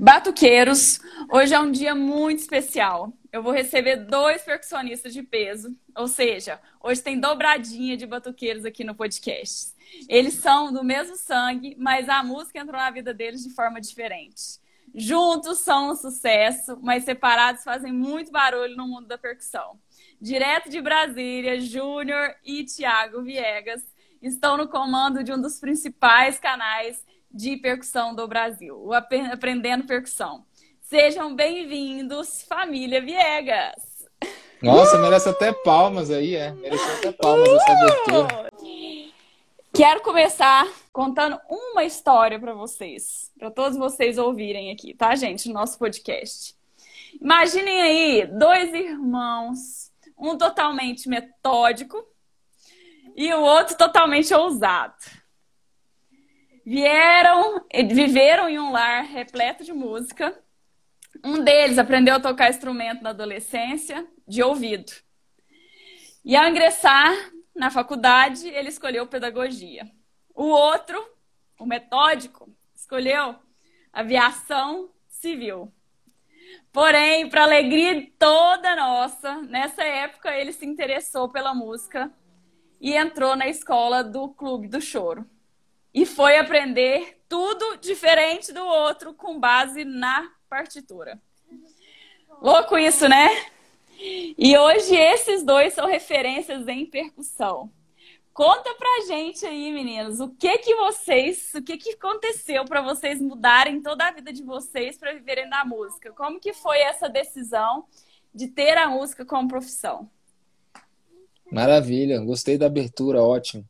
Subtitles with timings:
[0.00, 0.98] Batuqueiros,
[1.30, 3.12] hoje é um dia muito especial.
[3.30, 8.82] Eu vou receber dois percussionistas de peso, ou seja, hoje tem dobradinha de batuqueiros aqui
[8.82, 9.74] no podcast.
[10.08, 14.58] Eles são do mesmo sangue, mas a música entrou na vida deles de forma diferente.
[14.94, 19.78] Juntos são um sucesso, mas separados fazem muito barulho no mundo da percussão.
[20.18, 23.82] Direto de Brasília, Júnior e Tiago Viegas
[24.22, 30.44] estão no comando de um dos principais canais de percussão do Brasil, o Aprendendo Percussão.
[30.80, 34.08] Sejam bem-vindos, família Viegas!
[34.60, 36.52] Nossa, merece até palmas aí, é.
[36.52, 37.56] Merece até palmas uh!
[37.56, 38.50] essa abertura.
[39.72, 45.54] Quero começar contando uma história para vocês, para todos vocês ouvirem aqui, tá, gente, no
[45.54, 46.56] nosso podcast.
[47.20, 52.04] Imaginem aí dois irmãos, um totalmente metódico
[53.14, 55.19] e o outro totalmente ousado
[56.64, 60.38] vieram, viveram em um lar repleto de música.
[61.24, 64.92] Um deles aprendeu a tocar instrumento na adolescência, de ouvido.
[66.24, 67.12] E ao ingressar
[67.54, 69.90] na faculdade, ele escolheu pedagogia.
[70.34, 71.04] O outro,
[71.58, 73.36] o metódico, escolheu
[73.92, 75.72] aviação civil.
[76.72, 82.12] Porém, para alegria toda nossa, nessa época ele se interessou pela música
[82.80, 85.28] e entrou na escola do Clube do Choro
[85.92, 91.20] e foi aprender tudo diferente do outro com base na partitura.
[92.40, 93.28] Louco isso, né?
[94.38, 97.70] E hoje esses dois são referências em percussão.
[98.32, 103.20] Conta pra gente aí, meninos, o que que vocês, o que que aconteceu para vocês
[103.20, 106.12] mudarem toda a vida de vocês para viverem da música?
[106.12, 107.84] Como que foi essa decisão
[108.34, 110.08] de ter a música como profissão?
[111.52, 113.68] Maravilha, gostei da abertura, ótimo.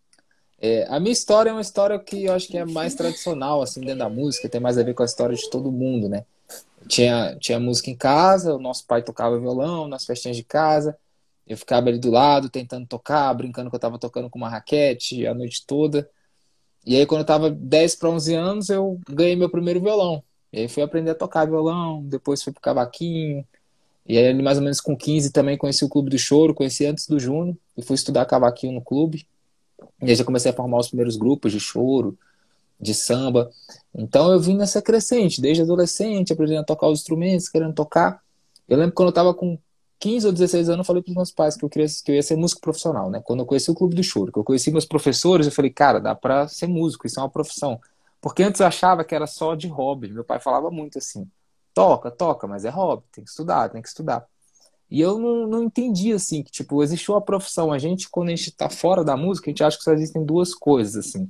[0.61, 3.81] É, a minha história é uma história que eu acho que é mais tradicional, assim,
[3.81, 6.25] dentro da música, tem mais a ver com a história de todo mundo, né?
[6.87, 10.97] Tinha, tinha música em casa, o nosso pai tocava violão nas festinhas de casa,
[11.47, 15.27] eu ficava ali do lado tentando tocar, brincando que eu estava tocando com uma raquete
[15.27, 16.09] a noite toda.
[16.87, 20.23] E aí, quando eu tava 10 para 11 anos, eu ganhei meu primeiro violão.
[20.53, 23.47] E aí fui aprender a tocar violão, depois fui pro cavaquinho.
[24.07, 27.07] E aí, mais ou menos com 15, também conheci o Clube do Choro, conheci antes
[27.07, 29.27] do Juno, e fui estudar cavaquinho no clube.
[30.03, 32.19] E aí já comecei a formar os primeiros grupos de choro,
[32.81, 33.51] de samba.
[33.95, 38.23] Então eu vim nessa crescente, desde adolescente, aprendendo a tocar os instrumentos, querendo tocar.
[38.69, 39.59] Eu lembro quando eu estava com
[39.99, 42.15] 15 ou 16 anos, eu falei para os meus pais que eu, queria, que eu
[42.15, 43.21] ia ser músico profissional, né?
[43.23, 46.01] Quando eu conheci o Clube do Choro, que eu conheci meus professores, eu falei, cara,
[46.01, 47.79] dá para ser músico, isso é uma profissão.
[48.21, 50.11] Porque antes eu achava que era só de hobby.
[50.11, 51.29] Meu pai falava muito assim:
[51.75, 54.27] toca, toca, mas é hobby, tem que estudar, tem que estudar.
[54.91, 57.73] E eu não, não entendi, assim, que, tipo, existe uma profissão.
[57.73, 60.25] A gente, quando a gente tá fora da música, a gente acha que só existem
[60.25, 61.29] duas coisas, assim.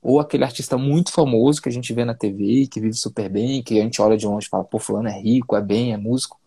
[0.00, 3.62] Ou aquele artista muito famoso que a gente vê na TV, que vive super bem,
[3.62, 5.96] que a gente olha de longe e fala, pô, fulano é rico, é bem, é
[5.96, 6.38] músico.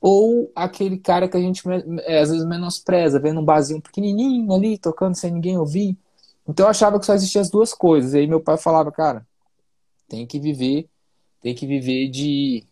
[0.00, 5.14] Ou aquele cara que a gente, às vezes, menospreza, vendo um barzinho pequenininho ali, tocando
[5.14, 5.96] sem ninguém ouvir.
[6.48, 8.14] Então eu achava que só existiam as duas coisas.
[8.14, 9.26] E aí meu pai falava, cara,
[10.08, 10.88] tem que viver,
[11.40, 12.64] tem que viver de...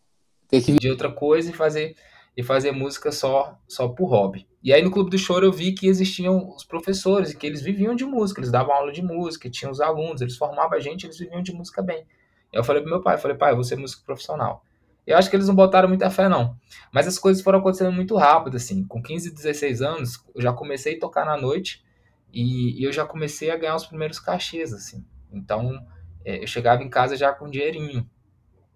[0.48, 1.96] Tem que viver de outra coisa e fazer
[2.36, 4.46] e fazer música só só por hobby.
[4.62, 7.62] E aí no Clube do Choro eu vi que existiam os professores e que eles
[7.62, 11.06] viviam de música, eles davam aula de música, tinham os alunos, eles formavam a gente,
[11.06, 12.06] eles viviam de música bem.
[12.52, 14.64] Eu falei pro meu pai, falei, pai, eu vou ser músico profissional.
[15.06, 16.56] Eu acho que eles não botaram muita fé, não.
[16.92, 18.84] Mas as coisas foram acontecendo muito rápido, assim.
[18.84, 21.84] Com 15, 16 anos, eu já comecei a tocar na noite
[22.32, 25.04] e, eu já comecei a ganhar os primeiros cachês, assim.
[25.30, 25.78] Então,
[26.24, 28.08] é, eu chegava em casa já com dinheirinho.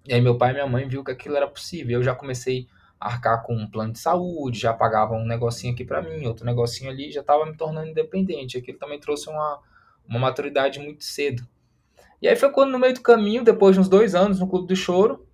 [0.07, 1.99] E aí meu pai e minha mãe viu que aquilo era possível.
[1.99, 2.67] Eu já comecei
[3.01, 6.91] arcar com um plano de saúde, já pagava um negocinho aqui para mim, outro negocinho
[6.91, 8.59] ali, já estava me tornando independente.
[8.59, 9.61] Aquilo também trouxe uma,
[10.09, 11.47] uma maturidade muito cedo.
[12.21, 14.67] E aí foi quando, no meio do caminho, depois de uns dois anos no Clube
[14.67, 15.27] do Choro,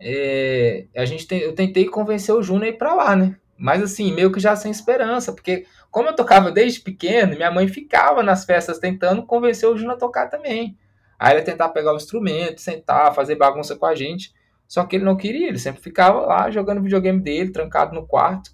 [0.00, 3.36] é, a gente tem, eu tentei convencer o Júnior a ir para lá, né?
[3.56, 7.68] Mas assim, meio que já sem esperança, porque como eu tocava desde pequeno, minha mãe
[7.68, 10.76] ficava nas festas tentando convencer o Júnior a tocar também.
[11.18, 14.34] Aí ele tentar pegar o instrumento, sentar, fazer bagunça com a gente.
[14.66, 18.50] Só que ele não queria, ele sempre ficava lá jogando videogame dele, trancado no quarto.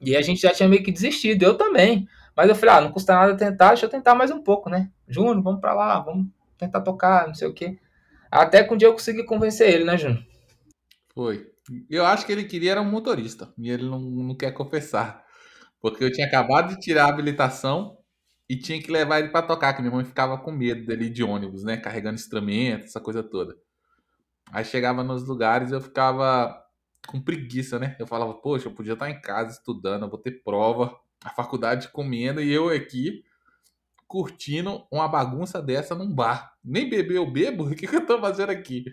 [0.00, 2.08] E a gente já tinha meio que desistido, eu também.
[2.36, 4.90] Mas eu falei, ah, não custa nada tentar, deixa eu tentar mais um pouco, né?
[5.06, 6.26] Júnior, vamos pra lá, vamos
[6.58, 7.78] tentar tocar, não sei o quê.
[8.30, 10.24] Até que um dia eu consegui convencer ele, né, Júnior?
[11.14, 11.46] Foi.
[11.88, 15.24] Eu acho que ele queria era um motorista, e ele não, não quer confessar.
[15.80, 17.98] Porque eu tinha acabado de tirar a habilitação
[18.48, 21.22] e tinha que levar ele para tocar, que minha mãe ficava com medo dele de
[21.22, 21.76] ônibus, né?
[21.76, 23.56] Carregando instrumento, essa coisa toda.
[24.52, 26.62] Aí chegava nos lugares eu ficava
[27.08, 27.96] com preguiça, né?
[27.98, 30.94] Eu falava, poxa, eu podia estar em casa estudando, eu vou ter prova,
[31.24, 33.24] a faculdade comendo e eu aqui
[34.06, 36.54] curtindo uma bagunça dessa num bar.
[36.62, 38.84] Nem beber eu bebo, o que, que eu tô fazendo aqui?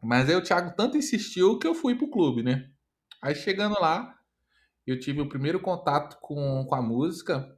[0.00, 2.70] Mas aí o Thiago tanto insistiu que eu fui pro clube, né?
[3.20, 4.16] Aí chegando lá,
[4.86, 7.56] eu tive o primeiro contato com, com a música,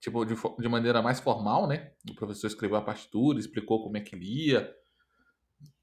[0.00, 1.92] tipo, de, de maneira mais formal, né?
[2.08, 4.72] O professor escreveu a partitura, explicou como é que lia.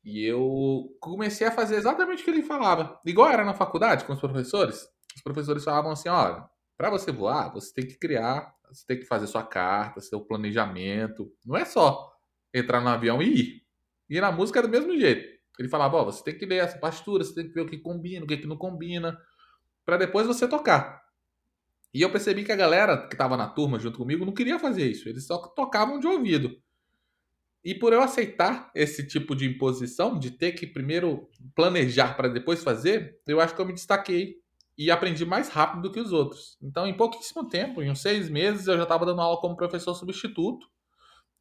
[0.03, 2.99] E eu comecei a fazer exatamente o que ele falava.
[3.05, 4.87] Igual era na faculdade com os professores.
[5.15, 9.05] Os professores falavam assim: olha, para você voar, você tem que criar, você tem que
[9.05, 11.31] fazer sua carta, seu planejamento.
[11.45, 12.11] Não é só
[12.53, 13.61] entrar no avião e ir.
[14.09, 15.35] E na música é do mesmo jeito.
[15.57, 17.77] Ele falava, ó, você tem que ler essa partitura, você tem que ver o que
[17.77, 19.17] combina, o que não combina,
[19.85, 21.01] para depois você tocar.
[21.93, 24.85] E eu percebi que a galera que estava na turma junto comigo não queria fazer
[24.91, 26.51] isso, eles só tocavam de ouvido.
[27.65, 32.63] E por eu aceitar esse tipo de imposição, de ter que primeiro planejar para depois
[32.63, 34.35] fazer, eu acho que eu me destaquei
[34.77, 36.59] e aprendi mais rápido do que os outros.
[36.61, 39.95] Então, em pouquíssimo tempo, em uns seis meses, eu já estava dando aula como professor
[39.95, 40.67] substituto.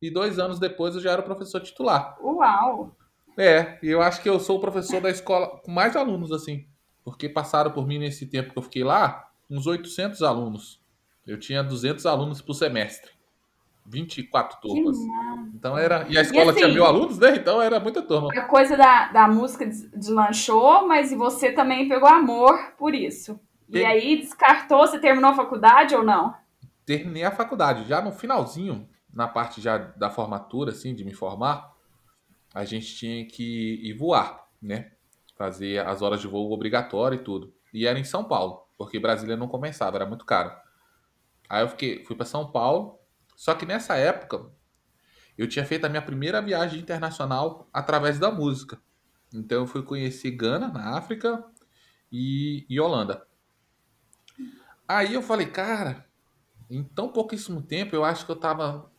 [0.01, 2.17] E dois anos depois eu já era professor titular.
[2.23, 2.97] Uau!
[3.37, 6.67] É, e eu acho que eu sou o professor da escola com mais alunos, assim.
[7.05, 10.81] Porque passaram por mim nesse tempo que eu fiquei lá, uns 800 alunos.
[11.27, 13.11] Eu tinha 200 alunos por semestre.
[13.87, 14.97] 24 turmas.
[15.55, 16.05] Então era.
[16.09, 17.37] E a escola e assim, tinha mil alunos, né?
[17.37, 18.29] Então era muita turma.
[18.35, 23.39] A coisa da, da música deslanchou, mas você também pegou amor por isso.
[23.69, 26.35] E aí descartou, você terminou a faculdade ou não?
[26.85, 27.89] Terminei a faculdade.
[27.89, 31.73] Já no finalzinho, na parte já da formatura, assim, de me formar,
[32.53, 34.91] a gente tinha que ir voar, né?
[35.37, 37.55] Fazer as horas de voo obrigatório e tudo.
[37.73, 40.53] E era em São Paulo, porque Brasília não começava, era muito caro.
[41.49, 42.99] Aí eu fiquei, fui para São Paulo,
[43.35, 44.47] só que nessa época
[45.37, 48.81] eu tinha feito a minha primeira viagem internacional através da música.
[49.33, 51.45] Então eu fui conhecer Gana, na África,
[52.11, 53.27] e, e Holanda.
[54.87, 56.07] Aí eu falei, cara,
[56.71, 58.91] em tão pouquíssimo tempo eu acho que eu tava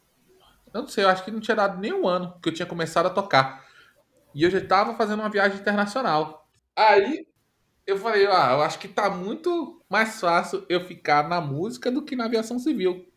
[0.76, 2.66] eu não sei, eu acho que não tinha dado nem um ano que eu tinha
[2.66, 3.66] começado a tocar.
[4.34, 6.50] E eu já estava fazendo uma viagem internacional.
[6.76, 7.26] Aí
[7.88, 12.04] eu falei, ah, eu acho que tá muito mais fácil eu ficar na música do
[12.04, 13.08] que na aviação civil.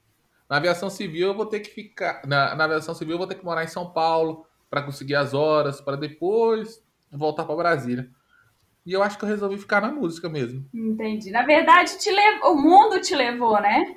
[0.48, 2.22] Na aviação civil eu vou ter que ficar.
[2.26, 5.34] Na, na aviação civil eu vou ter que morar em São Paulo para conseguir as
[5.34, 8.10] horas, para depois voltar para Brasília.
[8.84, 10.64] E eu acho que eu resolvi ficar na música mesmo.
[10.72, 11.30] Entendi.
[11.30, 12.42] Na verdade, te lev...
[12.44, 13.96] o mundo te levou, né?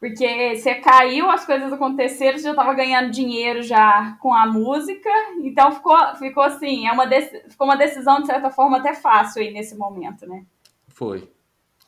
[0.00, 5.08] Porque você caiu, as coisas aconteceram, você já estava ganhando dinheiro já com a música,
[5.42, 7.08] então ficou, ficou assim, é uma
[7.48, 10.44] ficou uma decisão de certa forma até fácil aí nesse momento, né?
[10.88, 11.32] Foi.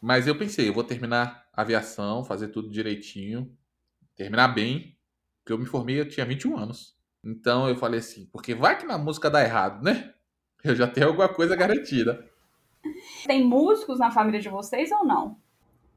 [0.01, 3.51] Mas eu pensei, eu vou terminar a aviação, fazer tudo direitinho,
[4.19, 4.97] terminar bem,
[5.41, 6.99] porque eu me formei, eu tinha 21 anos.
[7.25, 10.13] Então eu falei assim, porque vai que na música dá errado, né?
[10.63, 12.29] Eu já tenho alguma coisa garantida.
[13.25, 15.39] Tem músicos na família de vocês ou não?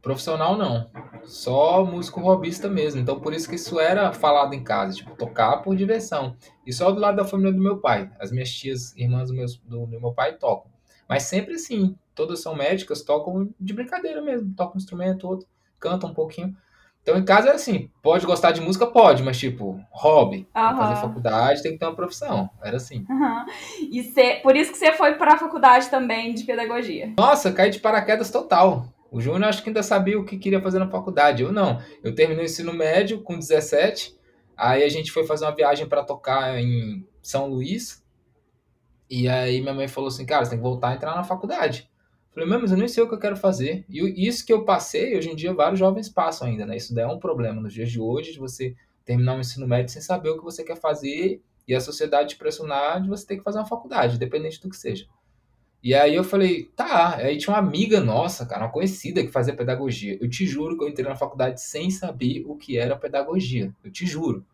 [0.02, 0.90] Profissional não,
[1.24, 3.02] só músico robista mesmo.
[3.02, 6.36] Então por isso que isso era falado em casa, tipo, tocar por diversão.
[6.66, 8.12] E só do lado da família do meu pai.
[8.20, 10.72] As minhas tias, irmãs do meu, do, do meu pai tocam.
[11.10, 15.48] Mas sempre assim, todas são médicas, tocam de brincadeira mesmo, tocam um instrumento, outro,
[15.80, 16.56] cantam um pouquinho.
[17.02, 20.78] Então em casa é assim, pode gostar de música, pode, mas tipo, hobby, uhum.
[20.78, 22.50] fazer faculdade tem que ter uma profissão.
[22.64, 23.06] Era assim.
[23.10, 23.46] Uhum.
[23.92, 27.14] E cê, por isso que você foi para a faculdade também de pedagogia.
[27.18, 28.86] Nossa, caí de paraquedas total.
[29.12, 31.44] O Júnior acho que ainda sabia o que queria fazer na faculdade.
[31.44, 31.82] Eu não.
[32.02, 34.16] Eu terminei o ensino médio com 17.
[34.56, 38.02] Aí a gente foi fazer uma viagem para tocar em São Luís.
[39.10, 41.91] E aí minha mãe falou assim: cara, você tem que voltar a entrar na faculdade.
[42.34, 43.86] Falei, mas eu nem sei o que eu quero fazer.
[43.90, 46.78] E isso que eu passei, hoje em dia vários jovens passam ainda, né?
[46.78, 48.74] Isso daí é um problema nos dias de hoje, de você
[49.04, 52.30] terminar o um ensino médio sem saber o que você quer fazer e a sociedade
[52.30, 55.06] te pressionar de você ter que fazer uma faculdade, independente do que seja.
[55.84, 57.16] E aí eu falei, tá.
[57.16, 60.18] Aí tinha uma amiga nossa, cara, uma conhecida que fazia pedagogia.
[60.22, 63.74] Eu te juro que eu entrei na faculdade sem saber o que era pedagogia.
[63.84, 64.46] Eu te juro.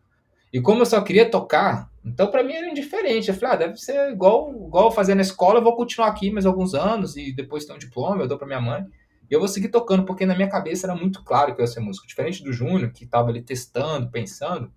[0.52, 3.28] E como eu só queria tocar, então para mim era indiferente.
[3.28, 6.46] Eu falei, ah, deve ser igual, igual fazer na escola, eu vou continuar aqui mais
[6.46, 8.84] alguns anos e depois ter um diploma, eu dou para minha mãe.
[9.30, 11.70] E eu vou seguir tocando, porque na minha cabeça era muito claro que eu ia
[11.70, 12.06] ser músico.
[12.06, 14.72] Diferente do Júnior, que estava ali testando, pensando,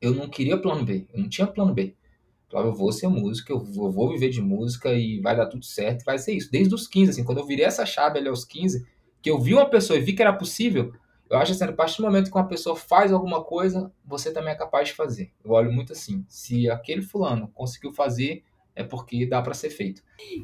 [0.00, 1.08] eu não queria plano B.
[1.12, 1.96] Eu não tinha plano B.
[2.48, 5.46] Falava, eu vou ser músico, eu vou, eu vou, viver de música e vai dar
[5.46, 6.52] tudo certo, vai ser isso.
[6.52, 8.86] Desde os 15, assim, quando eu virei essa chave ali aos 15,
[9.20, 10.92] que eu vi uma pessoa e vi que era possível,
[11.30, 14.52] eu acho assim, a partir do momento que uma pessoa faz alguma coisa, você também
[14.52, 15.32] é capaz de fazer.
[15.44, 20.02] Eu olho muito assim, se aquele fulano conseguiu fazer, é porque dá para ser feito.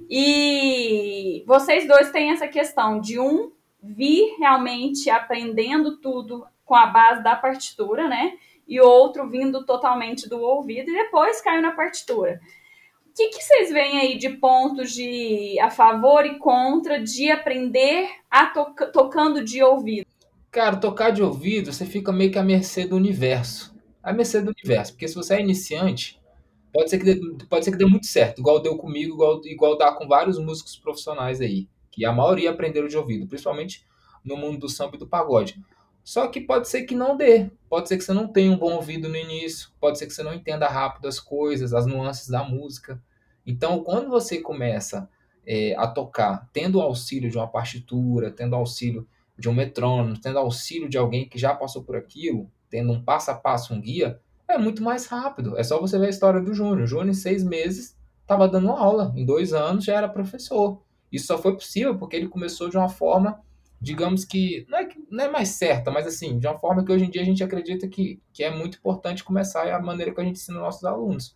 [0.08, 7.22] E vocês dois têm essa questão de um vir realmente aprendendo tudo com a base
[7.22, 8.34] da partitura, né?
[8.70, 12.40] e outro vindo totalmente do ouvido e depois caiu na partitura.
[13.04, 18.08] O que, que vocês veem aí de pontos de a favor e contra de aprender
[18.30, 20.06] a to tocando de ouvido?
[20.50, 23.74] Cara, tocar de ouvido, você fica meio que à mercê do universo.
[24.02, 24.92] À mercê do universo.
[24.92, 26.20] Porque se você é iniciante,
[26.72, 29.76] Pode ser que dê, pode ser que dê muito certo, igual deu comigo, igual, igual
[29.76, 33.84] dá com vários músicos profissionais aí, que a maioria aprenderam de ouvido, principalmente
[34.24, 35.60] no mundo do samba e do pagode.
[36.04, 37.50] Só que pode ser que não dê.
[37.68, 40.22] Pode ser que você não tenha um bom ouvido no início, pode ser que você
[40.22, 43.02] não entenda rápido as coisas, as nuances da música.
[43.44, 45.08] Então, quando você começa
[45.44, 49.06] é, a tocar, tendo o auxílio de uma partitura, tendo auxílio
[49.40, 53.30] de um metrônomo, tendo auxílio de alguém que já passou por aquilo, tendo um passo
[53.30, 55.56] a passo, um guia, é muito mais rápido.
[55.58, 56.82] É só você ver a história do Júnior.
[56.82, 59.12] O Júnior, em seis meses, estava dando aula.
[59.16, 60.82] Em dois anos, já era professor.
[61.10, 63.40] Isso só foi possível porque ele começou de uma forma,
[63.80, 67.04] digamos que não é, não é mais certa, mas assim, de uma forma que hoje
[67.04, 70.20] em dia a gente acredita que, que é muito importante começar é a maneira que
[70.20, 71.34] a gente ensina nossos alunos.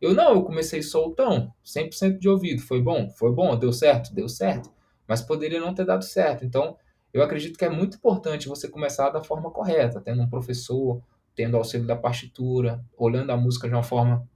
[0.00, 2.60] Eu não, eu comecei soltão, 100% de ouvido.
[2.60, 3.08] Foi bom?
[3.10, 3.56] Foi bom.
[3.56, 4.12] Deu certo?
[4.12, 4.68] Deu certo.
[5.06, 6.44] Mas poderia não ter dado certo.
[6.44, 6.76] Então,
[7.12, 11.02] eu acredito que é muito importante você começar da forma correta, tendo um professor,
[11.34, 14.28] tendo auxílio da partitura, olhando a música de uma forma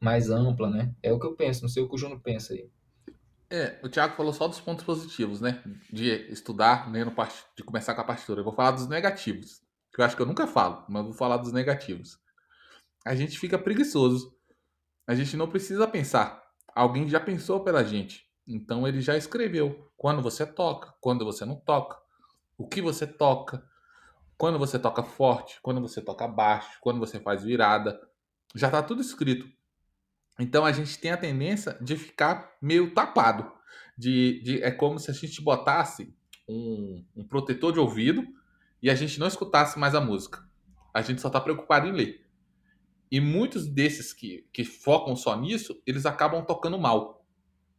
[0.00, 0.94] mais ampla, né?
[1.02, 2.68] É o que eu penso, não sei o que o Juno pensa aí.
[3.48, 5.62] É, o Thiago falou só dos pontos positivos, né?
[5.92, 7.34] De estudar, né, no part...
[7.56, 8.40] de começar com a partitura.
[8.40, 9.62] Eu vou falar dos negativos,
[9.94, 12.18] que eu acho que eu nunca falo, mas vou falar dos negativos.
[13.04, 14.36] A gente fica preguiçoso.
[15.06, 16.42] A gente não precisa pensar.
[16.74, 18.25] Alguém já pensou pela gente.
[18.46, 21.98] Então ele já escreveu quando você toca, quando você não toca,
[22.56, 23.62] o que você toca,
[24.38, 27.98] quando você toca forte, quando você toca baixo, quando você faz virada.
[28.54, 29.46] Já está tudo escrito.
[30.38, 33.50] Então a gente tem a tendência de ficar meio tapado.
[33.96, 36.14] De, de, é como se a gente botasse
[36.48, 38.24] um, um protetor de ouvido
[38.82, 40.46] e a gente não escutasse mais a música.
[40.92, 42.26] A gente só está preocupado em ler.
[43.10, 47.15] E muitos desses que, que focam só nisso, eles acabam tocando mal.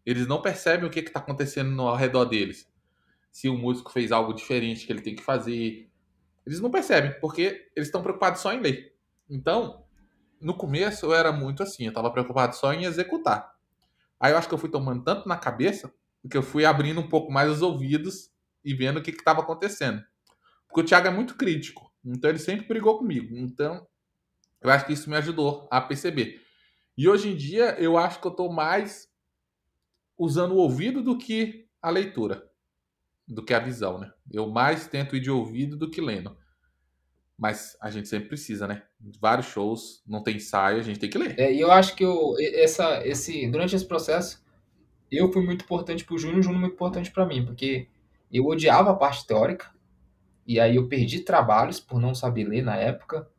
[0.08, 2.66] Eles não percebem o que está acontecendo ao redor deles.
[3.30, 5.92] Se o músico fez algo diferente que ele tem que fazer.
[6.46, 8.96] Eles não percebem, porque eles estão preocupados só em ler.
[9.30, 9.84] Então,
[10.40, 13.54] no começo eu era muito assim, eu estava preocupado só em executar.
[14.18, 15.94] Aí eu acho que eu fui tomando tanto na cabeça
[16.30, 18.32] que eu fui abrindo um pouco mais os ouvidos
[18.64, 20.02] e vendo o que estava acontecendo.
[20.70, 23.36] Porque o Thiago é muito crítico, então ele sempre brigou comigo.
[23.38, 23.86] Então
[24.62, 26.42] eu acho que isso me ajudou a perceber.
[26.98, 29.10] E hoje em dia eu acho que eu estou mais
[30.18, 32.50] usando o ouvido do que a leitura,
[33.28, 34.12] do que a visão, né?
[34.32, 36.36] Eu mais tento ir de ouvido do que lendo.
[37.38, 38.84] Mas a gente sempre precisa, né?
[39.20, 41.40] Vários shows, não tem ensaio, a gente tem que ler.
[41.40, 44.44] É, e eu acho que eu, essa, esse, durante esse processo,
[45.12, 47.88] eu fui muito importante para o Júnior, o Júnior muito importante para mim, porque
[48.32, 49.72] eu odiava a parte teórica,
[50.48, 53.30] e aí eu perdi trabalhos por não saber ler na época,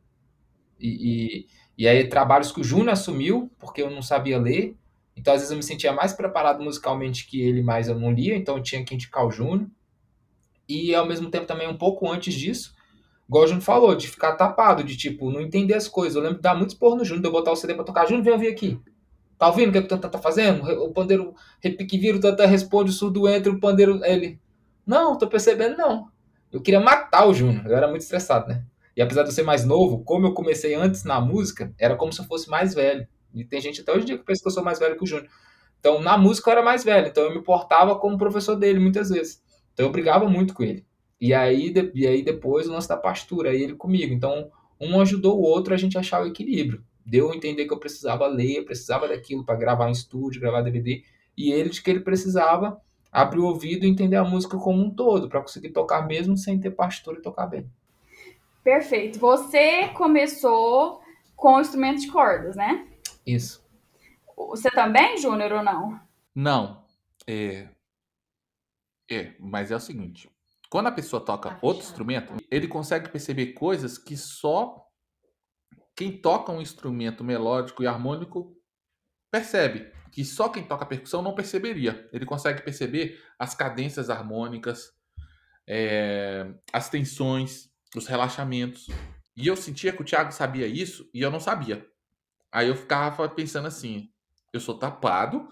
[0.78, 4.77] e, e, e aí trabalhos que o Júnior assumiu, porque eu não sabia ler,
[5.18, 8.36] então às vezes eu me sentia mais preparado musicalmente que ele, mas eu não lia,
[8.36, 9.68] então eu tinha que indicar o Júnior.
[10.68, 12.74] E ao mesmo tempo também um pouco antes disso,
[13.28, 16.14] igual o Júnior falou, de ficar tapado, de tipo, não entender as coisas.
[16.14, 18.06] Eu lembro de dar muito esporro no Júnior, de eu botar o CD pra tocar.
[18.06, 18.80] Júnior, vem ouvir aqui.
[19.38, 20.64] Tá ouvindo o que, é que o Tanta tá fazendo?
[20.82, 24.04] O pandeiro repique vira, o Tanta responde, o surdo entra, o pandeiro.
[24.04, 24.38] Ele.
[24.84, 26.08] Não, tô percebendo, não.
[26.50, 28.64] Eu queria matar o Júnior, eu era muito estressado, né?
[28.96, 32.12] E apesar de eu ser mais novo, como eu comecei antes na música, era como
[32.12, 33.06] se eu fosse mais velho.
[33.34, 35.04] E tem gente até hoje em dia que pensa que eu sou mais velho que
[35.04, 35.28] o Júnior.
[35.78, 39.10] Então, na música eu era mais velho, então eu me portava como professor dele muitas
[39.10, 39.42] vezes.
[39.72, 40.84] Então eu brigava muito com ele.
[41.20, 44.12] E aí, de, e aí depois o lance da pastura, aí ele comigo.
[44.12, 46.82] Então, um ajudou o outro a gente achar o equilíbrio.
[47.04, 51.02] Deu a entender que eu precisava ler, precisava daquilo para gravar em estúdio, gravar DVD,
[51.36, 52.80] e ele de que ele precisava
[53.10, 56.60] abrir o ouvido e entender a música como um todo, para conseguir tocar mesmo sem
[56.60, 57.66] ter pastura e tocar bem.
[58.62, 59.18] Perfeito.
[59.18, 61.00] Você começou
[61.34, 62.86] com instrumento de cordas, né?
[63.28, 63.62] Isso.
[64.34, 66.00] Você também, Júnior, ou não?
[66.34, 66.84] Não.
[67.26, 67.68] É...
[69.10, 70.30] é, mas é o seguinte:
[70.70, 74.82] quando a pessoa toca ah, outro instrumento, ele consegue perceber coisas que só
[75.94, 78.56] quem toca um instrumento melódico e harmônico
[79.30, 79.92] percebe.
[80.10, 82.08] Que só quem toca percussão não perceberia.
[82.12, 84.90] Ele consegue perceber as cadências harmônicas,
[85.68, 88.86] é, as tensões, os relaxamentos.
[89.36, 91.86] E eu sentia que o Thiago sabia isso e eu não sabia.
[92.52, 94.10] Aí eu ficava pensando assim:
[94.52, 95.48] eu sou tapado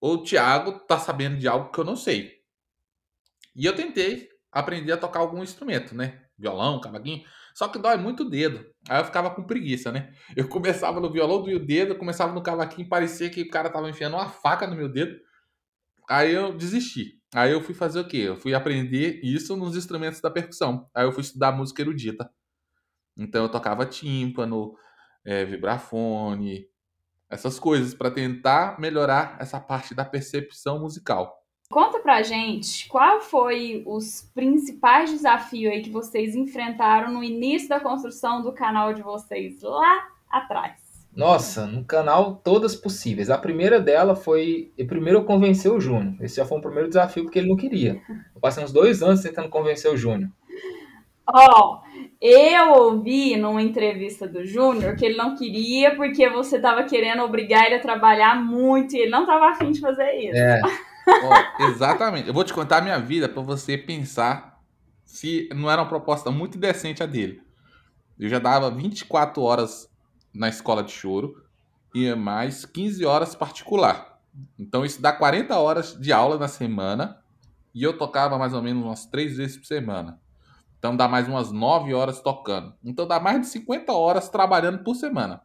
[0.00, 2.34] ou o Thiago tá sabendo de algo que eu não sei?
[3.56, 6.22] E eu tentei aprender a tocar algum instrumento, né?
[6.38, 7.24] Violão, cavaquinho.
[7.54, 8.66] Só que dói muito o dedo.
[8.88, 10.12] Aí eu ficava com preguiça, né?
[10.36, 13.88] Eu começava no violão, doía o dedo, começava no cavaquinho, parecia que o cara tava
[13.88, 15.16] enfiando uma faca no meu dedo.
[16.08, 17.20] Aí eu desisti.
[17.34, 18.18] Aí eu fui fazer o quê?
[18.18, 20.88] Eu fui aprender isso nos instrumentos da percussão.
[20.94, 22.30] Aí eu fui estudar música erudita.
[23.16, 24.74] Então eu tocava tímpano,
[25.24, 26.66] é, vibrafone,
[27.30, 31.44] essas coisas para tentar melhorar essa parte da percepção musical.
[31.70, 37.80] Conta pra gente qual foi os principais desafios aí que vocês enfrentaram no início da
[37.80, 40.84] construção do canal de vocês lá atrás.
[41.16, 43.30] Nossa, no canal todas possíveis.
[43.30, 44.72] A primeira dela foi.
[44.88, 46.16] Primeiro eu convencer o Júnior.
[46.20, 48.00] Esse já foi o primeiro desafio porque ele não queria.
[48.34, 50.30] Eu passei uns dois anos tentando convencer o Júnior.
[51.26, 56.84] Ó, oh, eu ouvi numa entrevista do Júnior que ele não queria porque você estava
[56.84, 60.36] querendo obrigar ele a trabalhar muito e ele não estava afim de fazer isso.
[60.36, 60.60] É.
[61.70, 62.28] exatamente.
[62.28, 64.60] Eu vou te contar a minha vida para você pensar
[65.04, 67.42] se não era uma proposta muito decente a dele.
[68.18, 69.90] Eu já dava 24 horas
[70.32, 71.42] na escola de choro
[71.94, 74.18] e mais 15 horas particular.
[74.58, 77.18] Então isso dá 40 horas de aula na semana
[77.74, 80.20] e eu tocava mais ou menos umas três vezes por semana.
[80.84, 82.74] Então dá mais umas 9 horas tocando.
[82.84, 85.40] Então dá mais de 50 horas trabalhando por semana.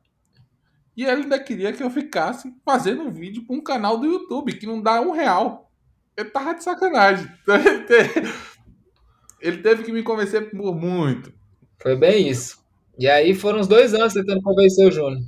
[0.97, 4.51] E ele ainda queria que eu ficasse fazendo um vídeo para um canal do YouTube
[4.57, 5.71] que não dá um real.
[6.17, 7.25] Ele tava de sacanagem.
[7.41, 8.33] Então ele teve,
[9.39, 11.31] ele teve que me convencer por muito.
[11.81, 12.61] Foi bem isso.
[12.97, 15.21] E aí foram uns dois anos tentando convencer o Júnior.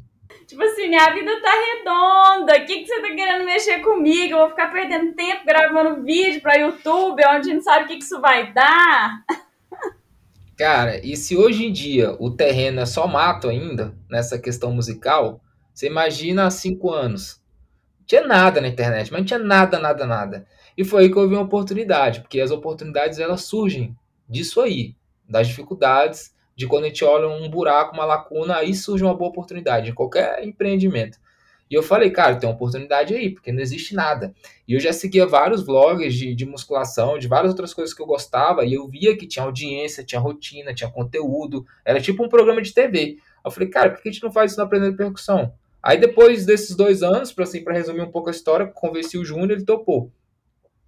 [0.46, 2.58] Tipo assim, minha vida tá redonda.
[2.58, 4.34] O que, que você tá querendo mexer comigo?
[4.34, 7.96] Eu vou ficar perdendo tempo gravando vídeo pra YouTube, onde a gente sabe o que,
[7.96, 9.24] que isso vai dar.
[10.58, 15.42] Cara, e se hoje em dia o terreno é só mato ainda, nessa questão musical,
[15.74, 17.42] você imagina há cinco anos.
[18.00, 20.46] Não tinha nada na internet, mas não tinha nada, nada, nada.
[20.78, 23.96] E foi aí que eu vi uma oportunidade, porque as oportunidades elas surgem
[24.30, 24.96] disso aí,
[25.28, 29.30] das dificuldades de quando a gente olha um buraco, uma lacuna, aí surge uma boa
[29.30, 31.18] oportunidade em qualquer empreendimento.
[31.72, 34.36] E eu falei, cara, tem uma oportunidade aí, porque não existe nada.
[34.68, 38.06] E eu já seguia vários vlogs de, de musculação, de várias outras coisas que eu
[38.06, 42.62] gostava, e eu via que tinha audiência, tinha rotina, tinha conteúdo, era tipo um programa
[42.62, 43.20] de TV.
[43.44, 45.54] Eu falei, cara, por que a gente não faz isso na aprendendo percussão?
[45.82, 49.52] Aí depois desses dois anos, para assim, resumir um pouco a história, convenci o Júnior,
[49.52, 50.12] ele topou.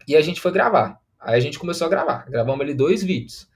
[0.06, 1.00] E a gente foi gravar.
[1.18, 2.26] Aí a gente começou a gravar.
[2.30, 3.48] Gravamos ali dois vídeos.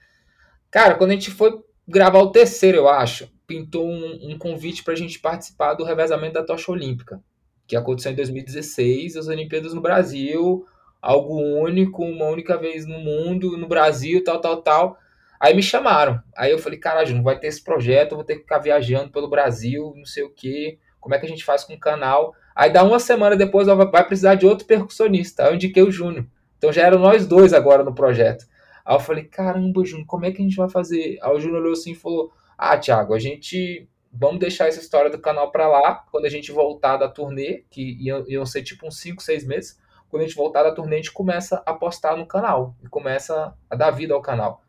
[0.70, 4.92] Cara, quando a gente foi gravar o terceiro, eu acho, pintou um, um convite para
[4.92, 7.18] a gente participar do revezamento da tocha olímpica,
[7.66, 10.66] que aconteceu em 2016, as Olimpíadas no Brasil,
[11.00, 14.98] algo único, uma única vez no mundo, no Brasil, tal, tal, tal.
[15.40, 16.20] Aí me chamaram.
[16.36, 19.10] Aí eu falei, caralho, não vai ter esse projeto, eu vou ter que ficar viajando
[19.10, 20.78] pelo Brasil, não sei o quê.
[21.00, 22.34] Como é que a gente faz com o canal?
[22.54, 25.44] Aí dá uma semana depois, vai precisar de outro percussionista.
[25.44, 26.26] Aí eu indiquei o Júnior.
[26.58, 28.44] Então já eram nós dois agora no projeto.
[28.84, 31.18] Aí eu falei, caramba, Júnior, como é que a gente vai fazer?
[31.22, 35.10] Aí o Júnior olhou assim e falou, ah, Thiago, a gente vamos deixar essa história
[35.10, 38.86] do canal para lá, quando a gente voltar da turnê, que iam, iam ser tipo
[38.86, 42.16] uns 5, 6 meses, quando a gente voltar da turnê, a gente começa a postar
[42.16, 44.62] no canal, e começa a dar vida ao canal.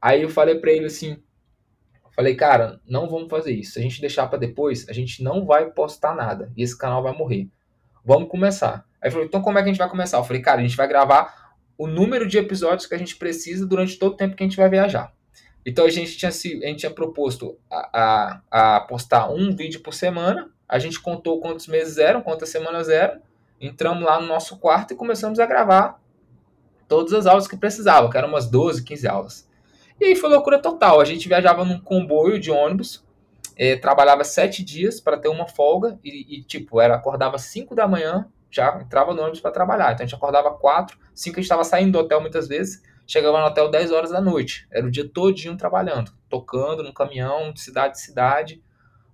[0.00, 1.20] Aí eu falei para ele assim,
[2.14, 5.44] falei, cara, não vamos fazer isso, se a gente deixar para depois, a gente não
[5.44, 7.48] vai postar nada, e esse canal vai morrer.
[8.04, 8.86] Vamos começar.
[9.00, 10.18] Aí ele falou, então como é que a gente vai começar?
[10.18, 13.66] Eu falei, cara, a gente vai gravar o número de episódios que a gente precisa
[13.66, 15.12] durante todo o tempo que a gente vai viajar.
[15.66, 19.80] Então a gente tinha, se, a gente tinha proposto a, a, a postar um vídeo
[19.80, 20.50] por semana.
[20.68, 23.20] A gente contou quantos meses eram, quantas semanas eram.
[23.60, 26.00] Entramos lá no nosso quarto e começamos a gravar
[26.88, 29.48] todas as aulas que precisavam, que eram umas 12, 15 aulas.
[30.00, 31.00] E aí foi loucura total.
[31.00, 33.04] A gente viajava num comboio de ônibus,
[33.56, 37.86] eh, trabalhava sete dias para ter uma folga e, e, tipo, era acordava 5 da
[37.86, 39.92] manhã, já entrava no ônibus para trabalhar.
[39.92, 43.40] Então a gente acordava 4, 5 a gente estava saindo do hotel muitas vezes, chegava
[43.40, 44.66] no hotel 10 horas da noite.
[44.70, 48.62] Era o dia todinho trabalhando, tocando no caminhão, de cidade em cidade.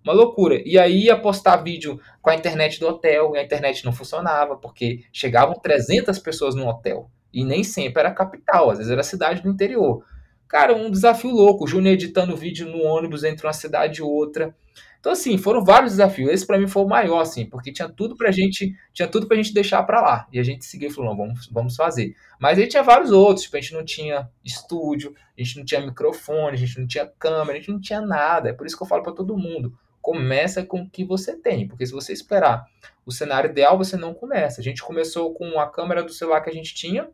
[0.02, 0.62] Uma loucura.
[0.64, 4.56] E aí ia postar vídeo com a internet do hotel, e a internet não funcionava,
[4.56, 7.10] porque chegavam 300 pessoas no hotel.
[7.32, 10.04] E nem sempre era capital, às vezes era cidade do interior.
[10.48, 11.64] Cara, um desafio louco.
[11.64, 14.54] O Júnior editando vídeo no ônibus entre uma cidade e outra.
[15.00, 16.30] Então, assim, foram vários desafios.
[16.30, 19.36] Esse para mim foi o maior, assim, porque tinha tudo pra gente, tinha tudo pra
[19.36, 20.28] gente deixar para lá.
[20.30, 22.14] E a gente seguiu e falou, não, vamos, vamos fazer.
[22.38, 25.80] Mas aí tinha vários outros, tipo, a gente não tinha estúdio, a gente não tinha
[25.80, 28.50] microfone, a gente não tinha câmera, a gente não tinha nada.
[28.50, 31.66] É por isso que eu falo para todo mundo, começa com o que você tem,
[31.66, 32.66] porque se você esperar
[33.06, 34.60] o cenário ideal, você não começa.
[34.60, 37.08] A gente começou com a câmera do celular que a gente tinha,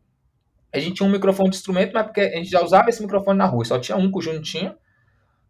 [0.72, 3.38] a gente tinha um microfone de instrumento, mas porque a gente já usava esse microfone
[3.38, 4.77] na rua, só tinha um que o Júnior tinha,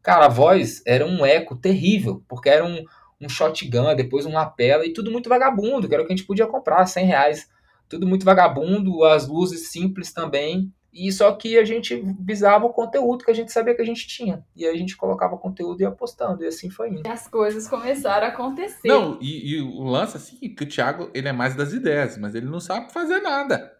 [0.06, 2.84] Cara, a voz era um eco terrível, porque era um,
[3.20, 6.28] um shotgun, depois um lapela e tudo muito vagabundo, que era o que a gente
[6.28, 7.50] podia comprar, 100 reais.
[7.88, 10.72] Tudo muito vagabundo, as luzes simples também.
[10.92, 14.06] E só que a gente visava o conteúdo que a gente sabia que a gente
[14.06, 14.46] tinha.
[14.54, 17.02] E aí a gente colocava conteúdo e ia postando, e assim foi indo.
[17.04, 18.86] E as coisas começaram a acontecer.
[18.86, 22.32] Não, e, e o lance assim, que o Thiago, ele é mais das ideias, mas
[22.32, 23.76] ele não sabe fazer nada.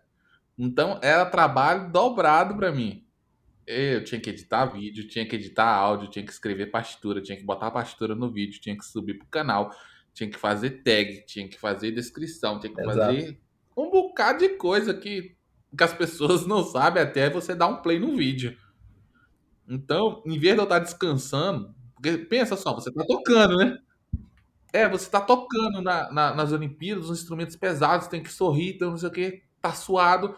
[0.59, 3.06] Então era trabalho dobrado para mim.
[3.67, 7.45] Eu tinha que editar vídeo, tinha que editar áudio, tinha que escrever partitura, tinha que
[7.45, 9.71] botar a partitura no vídeo, tinha que subir pro canal,
[10.15, 12.99] tinha que fazer tag, tinha que fazer descrição, tinha que Exato.
[12.99, 13.41] fazer
[13.77, 15.37] um bocado de coisa que,
[15.77, 18.57] que as pessoas não sabem até você dar um play no vídeo.
[19.69, 23.79] Então, em vez de eu estar descansando, porque pensa só, você tá tocando, né?
[24.73, 28.91] É, você tá tocando na, na, nas Olimpíadas, uns instrumentos pesados, tem que sorrir, então
[28.91, 30.37] não sei o que, tá suado.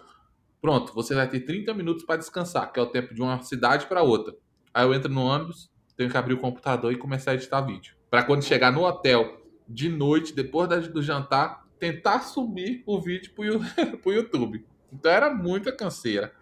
[0.60, 3.86] Pronto, você vai ter 30 minutos para descansar, que é o tempo de uma cidade
[3.86, 4.34] para outra.
[4.74, 7.94] Aí eu entro no ônibus, tenho que abrir o computador e começar a editar vídeo.
[8.10, 13.44] Para quando chegar no hotel de noite, depois do jantar, tentar subir o vídeo pro,
[13.98, 14.64] pro YouTube.
[14.92, 16.32] Então era muita canseira.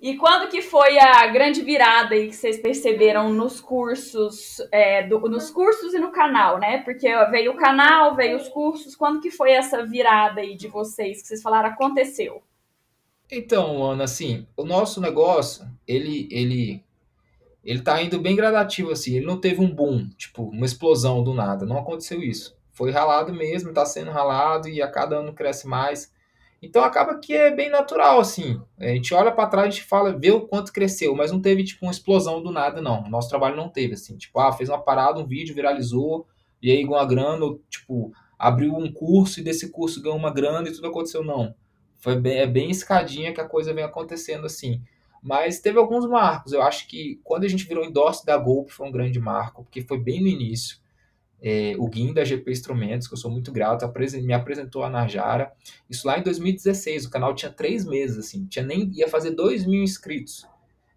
[0.00, 5.20] E quando que foi a grande virada aí que vocês perceberam nos cursos, é, do,
[5.20, 6.78] nos cursos e no canal, né?
[6.82, 8.94] Porque veio o canal, veio os cursos.
[8.94, 12.42] Quando que foi essa virada aí de vocês que vocês falaram aconteceu?
[13.30, 16.84] Então, Ana, assim, o nosso negócio, ele, ele,
[17.64, 19.16] ele tá indo bem gradativo, assim.
[19.16, 21.66] Ele não teve um boom, tipo, uma explosão do nada.
[21.66, 22.56] Não aconteceu isso.
[22.72, 26.14] Foi ralado mesmo, tá sendo ralado e a cada ano cresce mais.
[26.62, 28.60] Então acaba que é bem natural, assim.
[28.78, 31.84] A gente olha para trás, gente fala, vê o quanto cresceu, mas não teve, tipo,
[31.84, 33.02] uma explosão do nada, não.
[33.02, 34.16] O nosso trabalho não teve, assim.
[34.16, 36.26] Tipo, ah, fez uma parada, um vídeo, viralizou,
[36.62, 40.32] e aí ganhou uma grana, ou, tipo, abriu um curso e desse curso ganhou uma
[40.32, 41.54] grana e tudo aconteceu, não.
[41.98, 44.82] Foi bem, é bem escadinha que a coisa vem acontecendo, assim.
[45.22, 46.52] Mas teve alguns marcos.
[46.52, 49.82] Eu acho que quando a gente virou endorse da Golpe foi um grande marco, porque
[49.82, 50.78] foi bem no início
[51.40, 53.90] é, o Guim da GP Instrumentos, que eu sou muito grato,
[54.22, 55.52] me apresentou a Najara.
[55.88, 59.66] Isso lá em 2016, o canal tinha três meses, assim, tinha nem ia fazer dois
[59.66, 60.46] mil inscritos.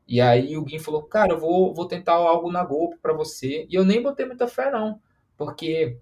[0.07, 3.67] E aí o Guim falou, cara, eu vou, vou tentar algo na Golpe para você.
[3.69, 4.99] E eu nem botei muita fé, não,
[5.37, 5.97] porque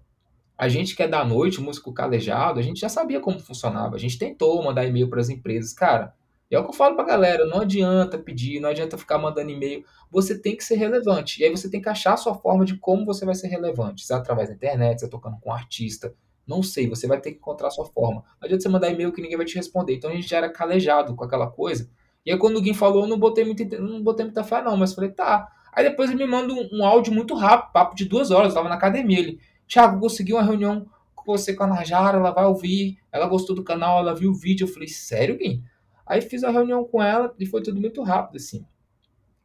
[0.58, 3.94] a gente que é da noite, músico calejado, a gente já sabia como funcionava.
[3.94, 6.12] A gente tentou mandar e-mail para as empresas, cara.
[6.50, 9.84] É o que eu falo pra galera, não adianta pedir, não adianta ficar mandando e-mail.
[10.10, 11.40] Você tem que ser relevante.
[11.40, 14.04] E aí você tem que achar a sua forma de como você vai ser relevante.
[14.04, 16.12] Se é através da internet, se é tocando com um artista.
[16.44, 18.24] Não sei, você vai ter que encontrar a sua forma.
[18.40, 19.94] Não adianta você mandar e-mail que ninguém vai te responder.
[19.94, 21.88] Então a gente já era calejado com aquela coisa.
[22.26, 24.76] E aí quando o Guim falou, eu não botei, muito, não botei muita fé não,
[24.76, 25.46] mas falei, tá.
[25.72, 28.54] Aí depois ele me manda um, um áudio muito rápido, papo de duas horas, eu
[28.54, 29.18] tava na academia.
[29.18, 33.54] Ele, Thiago, consegui uma reunião com você com a Najara, ela vai ouvir, ela gostou
[33.54, 34.66] do canal, ela viu o vídeo.
[34.66, 35.62] Eu falei, sério, Guim?
[36.06, 38.64] Aí fiz a reunião com ela e foi tudo muito rápido, assim.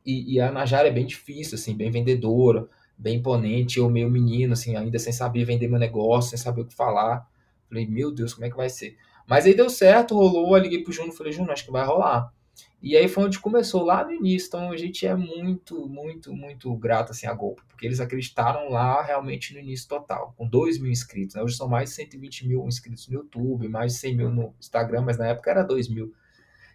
[0.06, 3.80] E, e a Najara é bem difícil, assim, bem vendedora, bem imponente.
[3.80, 7.28] Eu, meio menino, assim, ainda sem saber vender meu negócio, sem saber o que falar.
[7.68, 8.96] Falei, meu Deus, como é que vai ser?
[9.28, 10.56] Mas aí deu certo, rolou.
[10.56, 12.34] Eu liguei pro Juno falei, Juno, acho que vai rolar.
[12.82, 14.48] E aí foi onde começou, lá no início.
[14.48, 19.02] Então a gente é muito, muito, muito grato assim, a Golpe, porque eles acreditaram lá
[19.02, 21.36] realmente no início total, com 2 mil inscritos.
[21.36, 21.42] Né?
[21.42, 25.02] Hoje são mais de 120 mil inscritos no YouTube, mais de 100 mil no Instagram,
[25.02, 26.14] mas na época era 2 mil.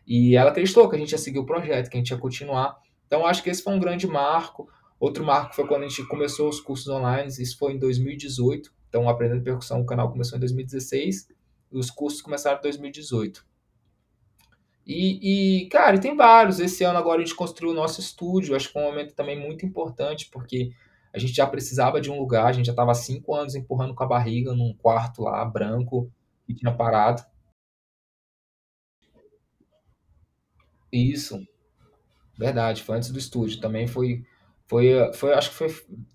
[0.06, 2.78] E ela acreditou que a gente ia seguir o projeto, que a gente ia continuar.
[3.06, 4.66] Então, acho que esse foi um grande marco.
[4.98, 8.72] Outro marco foi quando a gente começou os cursos online, isso foi em 2018.
[8.88, 11.28] Então, Aprendendo Percussão, o canal começou em 2016
[11.70, 13.47] e os cursos começaram em 2018.
[14.88, 16.58] E, e, cara, tem vários.
[16.60, 18.56] Esse ano agora a gente construiu o nosso estúdio.
[18.56, 20.72] Acho que foi um momento também muito importante, porque
[21.12, 22.46] a gente já precisava de um lugar.
[22.46, 26.10] A gente já estava cinco anos empurrando com a barriga num quarto lá, branco,
[26.46, 27.22] que tinha parado.
[30.92, 31.38] Isso,
[32.38, 33.60] verdade, foi antes do estúdio.
[33.60, 34.24] Também foi,
[34.66, 35.68] foi, foi acho que foi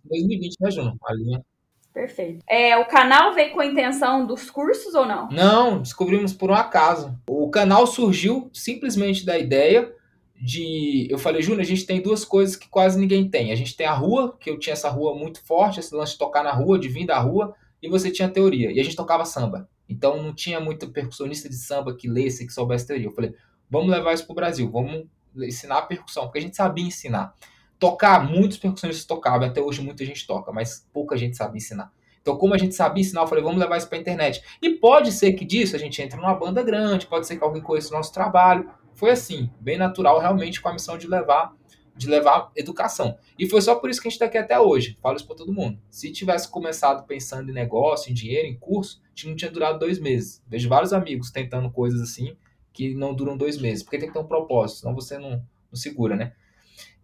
[0.05, 0.97] 2020, né, Juno?
[1.05, 1.45] A linha.
[1.93, 2.43] Perfeito.
[2.49, 5.29] É, o canal veio com a intenção dos cursos ou não?
[5.29, 7.17] Não, descobrimos por um acaso.
[7.27, 9.93] O canal surgiu simplesmente da ideia
[10.36, 11.08] de.
[11.10, 13.51] Eu falei, Júnior, a gente tem duas coisas que quase ninguém tem.
[13.51, 16.17] A gente tem a rua, que eu tinha essa rua muito forte, esse lance de
[16.17, 18.71] tocar na rua, de vir da rua, e você tinha teoria.
[18.71, 19.69] E a gente tocava samba.
[19.88, 23.08] Então não tinha muito percussionista de samba que lesse, que soubesse teoria.
[23.08, 23.36] Eu falei,
[23.73, 27.34] Vamos levar isso para o Brasil, vamos ensinar a percussão, porque a gente sabia ensinar.
[27.83, 31.91] Tocar, muitos percussionistas tocavam, até hoje muita gente toca, mas pouca gente sabe ensinar.
[32.21, 34.41] Então, como a gente sabia ensinar, eu falei, vamos levar isso para a internet.
[34.61, 37.61] E pode ser que disso a gente entre numa banda grande, pode ser que alguém
[37.61, 38.69] conheça o nosso trabalho.
[38.93, 41.53] Foi assim, bem natural, realmente, com a missão de levar
[41.93, 43.17] de levar educação.
[43.37, 44.97] E foi só por isso que a gente está aqui até hoje.
[45.01, 45.77] Falo isso para todo mundo.
[45.89, 49.77] Se tivesse começado pensando em negócio, em dinheiro, em curso, a gente não tinha durado
[49.77, 50.41] dois meses.
[50.47, 52.37] Vejo vários amigos tentando coisas assim
[52.71, 55.75] que não duram dois meses, porque tem que ter um propósito, senão você não, não
[55.75, 56.33] segura, né?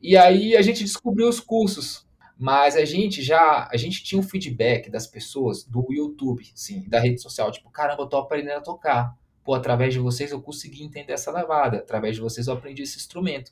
[0.01, 2.07] E aí a gente descobriu os cursos,
[2.37, 6.99] mas a gente já, a gente tinha um feedback das pessoas do YouTube, sim, da
[6.99, 9.17] rede social, tipo, caramba, eu tô aprendendo a tocar.
[9.43, 12.97] Pô, através de vocês eu consegui entender essa levada, através de vocês eu aprendi esse
[12.97, 13.51] instrumento.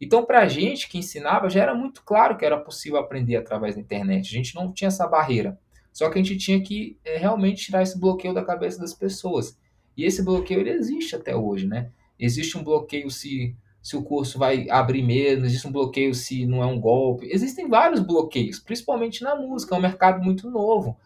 [0.00, 3.74] Então, para a gente que ensinava, já era muito claro que era possível aprender através
[3.74, 4.28] da internet.
[4.28, 5.58] A gente não tinha essa barreira.
[5.92, 9.56] Só que a gente tinha que é, realmente tirar esse bloqueio da cabeça das pessoas.
[9.96, 11.90] E esse bloqueio ele existe até hoje, né?
[12.18, 16.62] Existe um bloqueio se, se o curso vai abrir mesmo, existe um bloqueio se não
[16.62, 17.28] é um golpe.
[17.30, 20.98] Existem vários bloqueios, principalmente na música, é um mercado muito novo.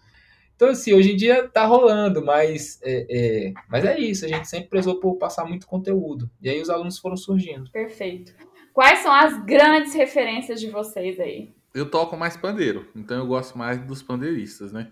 [0.54, 4.48] Então, assim, hoje em dia tá rolando, mas é, é, mas é isso, a gente
[4.48, 6.30] sempre prezou por passar muito conteúdo.
[6.40, 7.70] E aí os alunos foram surgindo.
[7.70, 8.32] Perfeito.
[8.72, 11.52] Quais são as grandes referências de vocês aí?
[11.74, 14.90] eu toco mais pandeiro, então eu gosto mais dos pandeiristas, né?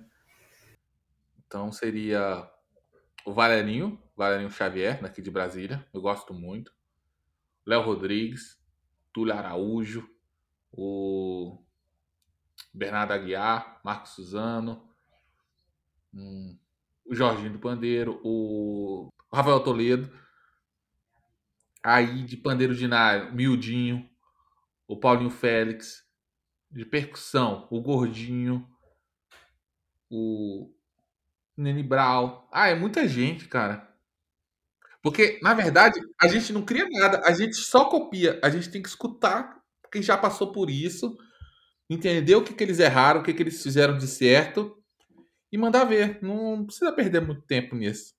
[1.47, 2.49] Então seria
[3.25, 6.73] o Valerinho, Valerinho Xavier, daqui de Brasília, eu gosto muito.
[7.67, 8.57] Léo Rodrigues,
[9.13, 10.09] Túlio Araújo,
[10.73, 11.63] o
[12.73, 14.89] Bernardo Aguiar, Marcos Suzano,
[16.15, 16.57] hum,
[17.05, 20.11] o Jorginho do Pandeiro, o Rafael Toledo,
[21.83, 24.09] aí de Pandeiro de Nário, Mildinho,
[24.87, 26.07] o Paulinho Félix,
[26.71, 28.69] de percussão, o Gordinho,
[30.11, 30.73] o
[31.57, 32.49] Nene Brau.
[32.53, 33.86] Ah, é muita gente, cara.
[35.07, 38.41] Porque, na verdade, a gente não cria nada, a gente só copia.
[38.43, 39.57] A gente tem que escutar
[39.93, 41.17] quem já passou por isso,
[41.89, 44.77] entender o que, que eles erraram, o que, que eles fizeram de certo
[45.53, 46.19] e mandar ver.
[46.21, 48.15] Não precisa perder muito tempo nisso.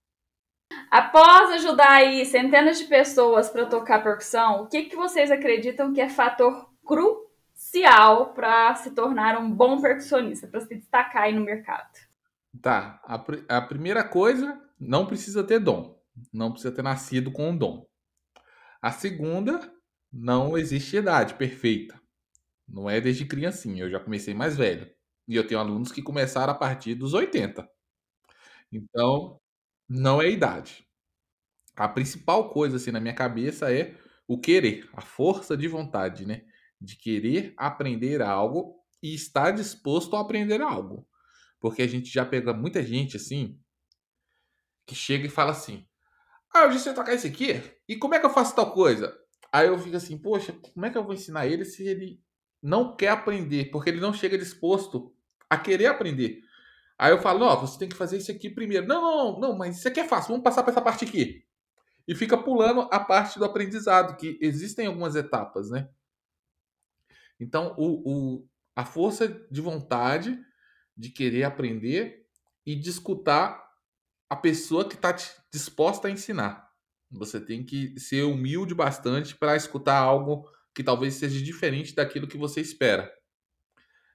[0.90, 6.00] Após ajudar aí centenas de pessoas para tocar percussão, o que, que vocês acreditam que
[6.00, 11.92] é fator crucial para se tornar um bom percussionista, para se destacar aí no mercado?
[12.62, 13.02] Tá.
[13.04, 15.97] A, pr a primeira coisa, não precisa ter dom.
[16.34, 17.88] Não precisa ter nascido com um dom.
[18.82, 19.74] A segunda,
[20.12, 22.00] não existe idade perfeita.
[22.68, 23.84] Não é desde criancinha.
[23.84, 24.90] Eu já comecei mais velho.
[25.28, 27.70] E eu tenho alunos que começaram a partir dos 80.
[28.72, 29.40] Então,
[29.90, 30.88] não é idade.
[31.76, 33.96] A principal coisa assim na minha cabeça é
[34.28, 36.44] o querer, a força de vontade, né?
[36.82, 41.08] De querer aprender algo e estar disposto a aprender algo.
[41.60, 43.60] Porque a gente já pega muita gente assim
[44.86, 45.87] que chega e fala assim:
[46.54, 47.62] "Ah, eu já sei tocar isso aqui.
[47.88, 49.18] E como é que eu faço tal coisa?"
[49.52, 52.22] Aí eu fico assim: "Poxa, como é que eu vou ensinar ele se ele
[52.62, 55.14] não quer aprender, porque ele não chega disposto
[55.50, 56.42] a querer aprender?"
[56.98, 58.88] Aí eu falo, ó, oh, você tem que fazer isso aqui primeiro.
[58.88, 61.46] Não, não, não, mas isso aqui é fácil, vamos passar para essa parte aqui.
[62.08, 65.90] E fica pulando a parte do aprendizado, que existem algumas etapas, né?
[67.40, 70.40] Então, o, o, a força de vontade
[70.96, 72.26] de querer aprender
[72.66, 73.67] e de escutar
[74.30, 75.16] a pessoa que está
[75.52, 76.68] disposta a ensinar.
[77.10, 82.38] Você tem que ser humilde bastante para escutar algo que talvez seja diferente daquilo que
[82.38, 83.12] você espera.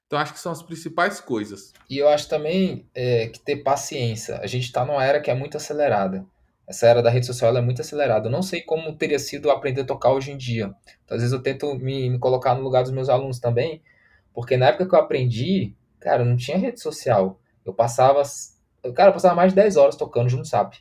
[0.07, 1.72] Então, acho que são as principais coisas.
[1.88, 4.38] E eu acho também é, que ter paciência.
[4.40, 6.27] A gente está numa era que é muito acelerada.
[6.68, 8.29] Essa era da rede social é muito acelerada.
[8.29, 10.75] Eu não sei como teria sido aprender a tocar hoje em dia.
[11.05, 13.83] Então, às vezes eu tento me, me colocar no lugar dos meus alunos também,
[14.35, 17.40] porque na época que eu aprendi, cara, não tinha rede social.
[17.64, 18.22] Eu passava,
[18.95, 20.77] cara, eu passava mais de 10 horas tocando junto, sabe?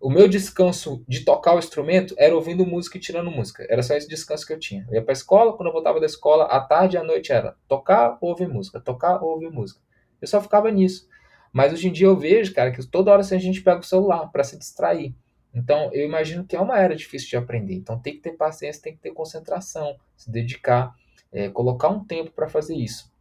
[0.00, 3.66] O meu descanso de tocar o instrumento era ouvindo música e tirando música.
[3.68, 4.86] Era só esse descanso que eu tinha.
[4.88, 7.54] Eu ia pra escola, quando eu voltava da escola, à tarde e à noite era
[7.68, 9.80] tocar ou ouvir música, tocar ou ouvir música.
[10.18, 11.06] Eu só ficava nisso.
[11.52, 13.84] Mas hoje em dia eu vejo, cara, que toda hora assim, a gente pega o
[13.84, 15.14] celular para se distrair.
[15.52, 17.74] Então, eu imagino que é uma era difícil de aprender.
[17.74, 20.94] Então, tem que ter paciência, tem que ter concentração, se dedicar,
[21.32, 23.12] é, colocar um tempo para fazer isso.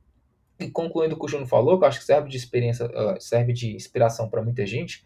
[0.73, 3.75] Concluindo o que o Juno falou, que eu acho que serve de experiência, serve de
[3.75, 5.03] inspiração para muita gente,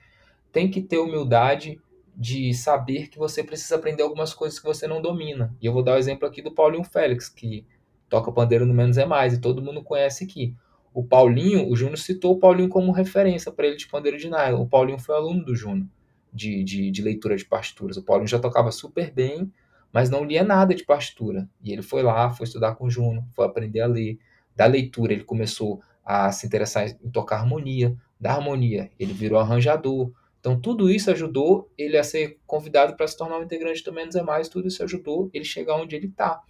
[0.52, 1.80] tem que ter humildade
[2.16, 5.56] de saber que você precisa aprender algumas coisas que você não domina.
[5.62, 7.66] E eu vou dar o exemplo aqui do Paulinho Félix, que
[8.08, 10.56] toca pandeiro no Menos é Mais, e todo mundo conhece aqui.
[10.94, 14.62] O Paulinho, o Júnior citou o Paulinho como referência para ele de pandeiro de nylon.
[14.62, 15.88] O Paulinho foi aluno do Júnior
[16.32, 17.98] de, de, de leitura de partituras.
[17.98, 19.52] O Paulinho já tocava super bem,
[19.92, 21.50] mas não lia nada de partitura.
[21.64, 24.18] E ele foi lá, foi estudar com o Júnior, foi aprender a ler.
[24.56, 27.96] Da leitura, ele começou a se interessar em tocar harmonia.
[28.20, 30.12] Da harmonia, ele virou arranjador.
[30.40, 34.16] Então, tudo isso ajudou ele a ser convidado para se tornar um integrante do Menos
[34.16, 36.42] é Mais, tudo isso ajudou ele chegar onde ele está.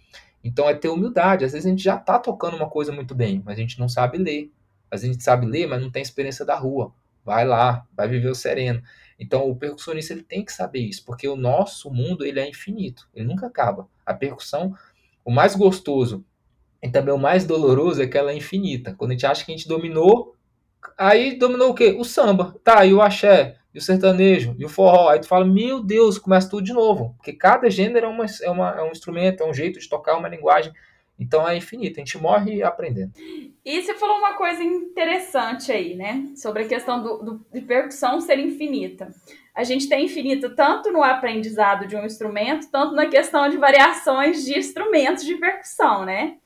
[0.42, 1.44] Então, é ter humildade.
[1.44, 3.88] Às vezes a gente já está tocando uma coisa muito bem, mas a gente não
[3.88, 4.50] sabe ler.
[4.90, 6.92] Às vezes a gente sabe ler, mas não tem experiência da rua.
[7.24, 8.82] Vai lá, vai viver o sereno.
[9.18, 13.08] Então, o percussionista ele tem que saber isso, porque o nosso mundo ele é infinito,
[13.14, 13.88] ele nunca acaba.
[14.04, 14.74] A percussão,
[15.24, 16.24] o mais gostoso
[16.84, 18.94] e também o mais doloroso é que ela é infinita.
[18.96, 20.36] Quando a gente acha que a gente dominou,
[20.96, 21.96] aí dominou o quê?
[21.98, 22.54] O samba.
[22.62, 23.56] Tá, e o axé?
[23.74, 25.08] e o sertanejo, e o forró.
[25.08, 27.14] Aí tu fala, meu Deus, começa tudo de novo.
[27.16, 30.16] Porque cada gênero é, uma, é, uma, é um instrumento, é um jeito de tocar,
[30.16, 30.72] uma linguagem.
[31.18, 33.12] Então é infinito, a gente morre aprendendo.
[33.64, 36.32] E você falou uma coisa interessante aí, né?
[36.36, 39.08] Sobre a questão do, do, de percussão ser infinita.
[39.54, 44.44] A gente tem infinito tanto no aprendizado de um instrumento, tanto na questão de variações
[44.44, 46.38] de instrumentos de percussão, né?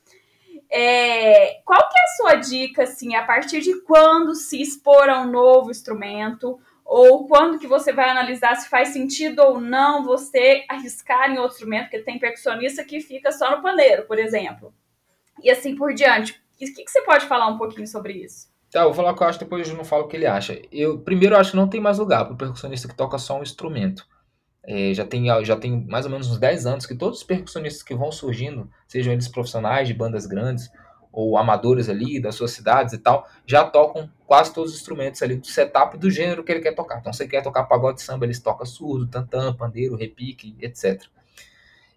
[0.70, 5.20] É, qual que é a sua dica, assim, a partir de quando se expor a
[5.20, 6.58] um novo instrumento?
[6.88, 11.56] ou quando que você vai analisar se faz sentido ou não você arriscar em outro
[11.56, 14.72] instrumento, porque tem percussionista que fica só no pandeiro, por exemplo.
[15.42, 16.32] E assim por diante.
[16.32, 18.48] O que, que você pode falar um pouquinho sobre isso?
[18.70, 20.26] Tá, eu vou falar o que eu acho, depois eu não falo o que ele
[20.26, 20.60] acha.
[20.72, 23.38] Eu, primeiro, eu acho que não tem mais lugar para o percussionista que toca só
[23.38, 24.06] um instrumento.
[24.70, 27.82] É, já, tem, já tem mais ou menos uns 10 anos que todos os percussionistas
[27.82, 30.70] que vão surgindo, sejam eles profissionais de bandas grandes,
[31.10, 35.36] ou amadores ali das suas cidades e tal, já tocam quase todos os instrumentos ali
[35.36, 36.98] do setup do gênero que ele quer tocar.
[36.98, 41.02] Então, se ele quer tocar pagode samba, eles tocam surdo, tantã, pandeiro, repique, etc.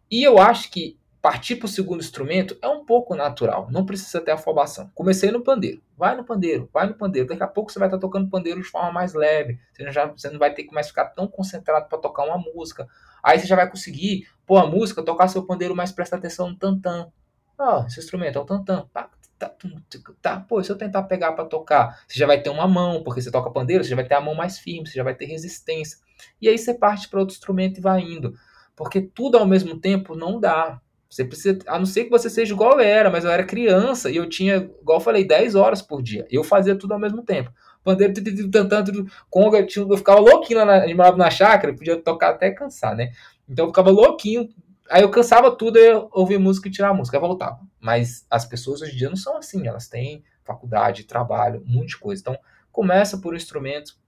[0.10, 4.20] E eu acho que partir para o segundo instrumento é um pouco natural, não precisa
[4.20, 4.90] ter afobação.
[4.96, 7.28] Comecei no pandeiro, vai no pandeiro, vai no pandeiro.
[7.28, 10.30] Daqui a pouco você vai estar tocando pandeiro de forma mais leve, você, já, você
[10.30, 12.88] não vai ter que mais ficar tão concentrado para tocar uma música.
[13.24, 16.56] Aí você já vai conseguir pôr a música, tocar seu pandeiro, mas prestar atenção no
[16.56, 17.08] tantã.
[17.58, 18.88] Ó, oh, esse instrumento é o tantã.
[18.92, 19.10] Tá,
[20.22, 23.22] tá, pô, se eu tentar pegar para tocar, você já vai ter uma mão, porque
[23.22, 25.26] você toca pandeiro, você já vai ter a mão mais firme, você já vai ter
[25.26, 26.00] resistência.
[26.42, 28.34] E aí você parte para outro instrumento e vai indo.
[28.76, 30.82] Porque tudo ao mesmo tempo não dá.
[31.12, 34.10] Você precisa, a não ser que você seja igual eu era, mas eu era criança
[34.10, 36.26] e eu tinha, igual eu falei, 10 horas por dia.
[36.32, 37.52] Eu fazia tudo ao mesmo tempo.
[37.84, 38.14] Pandeiro,
[38.50, 43.12] tantando, conga, eu ficava louquinho lá na, na chácara, podia tocar até cansar, né?
[43.50, 44.48] Então eu ficava louquinho.
[44.90, 47.60] Aí eu cansava tudo, eu ouvia música e tirava música, eu voltava.
[47.78, 51.90] Mas as pessoas hoje em dia não são assim, elas têm faculdade, trabalho, um monte
[51.90, 52.22] de coisa.
[52.22, 52.38] Então
[52.72, 54.00] começa por um instrumento.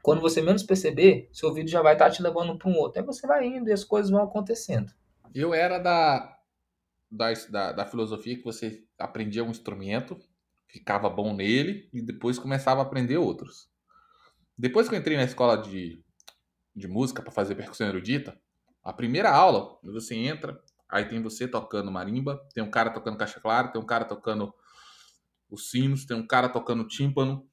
[0.00, 3.00] Quando você menos perceber, seu ouvido já vai estar te levando para um outro.
[3.00, 4.90] Aí você vai indo e as coisas vão acontecendo.
[5.34, 6.37] Eu era da
[7.10, 10.18] da, da, da filosofia que você aprendia um instrumento,
[10.68, 13.68] ficava bom nele e depois começava a aprender outros.
[14.56, 16.02] Depois que eu entrei na escola de,
[16.74, 18.38] de música para fazer percussão erudita,
[18.82, 23.40] a primeira aula, você entra, aí tem você tocando marimba, tem um cara tocando caixa
[23.40, 24.52] clara, tem um cara tocando
[25.50, 27.48] os sinos, tem um cara tocando tímpano,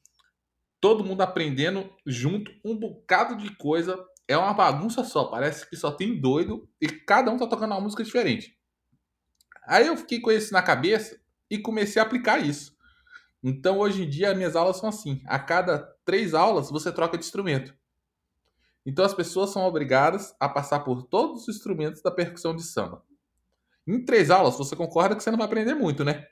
[0.80, 3.98] todo mundo aprendendo junto um bocado de coisa.
[4.28, 7.82] É uma bagunça só, parece que só tem doido e cada um tá tocando uma
[7.82, 8.58] música diferente.
[9.67, 12.75] Aí eu fiquei com isso na cabeça e comecei a aplicar isso.
[13.43, 17.23] Então hoje em dia minhas aulas são assim: a cada três aulas você troca de
[17.23, 17.75] instrumento.
[18.86, 23.04] Então as pessoas são obrigadas a passar por todos os instrumentos da percussão de samba.
[23.88, 26.28] Em três aulas você concorda que você não vai aprender muito, né?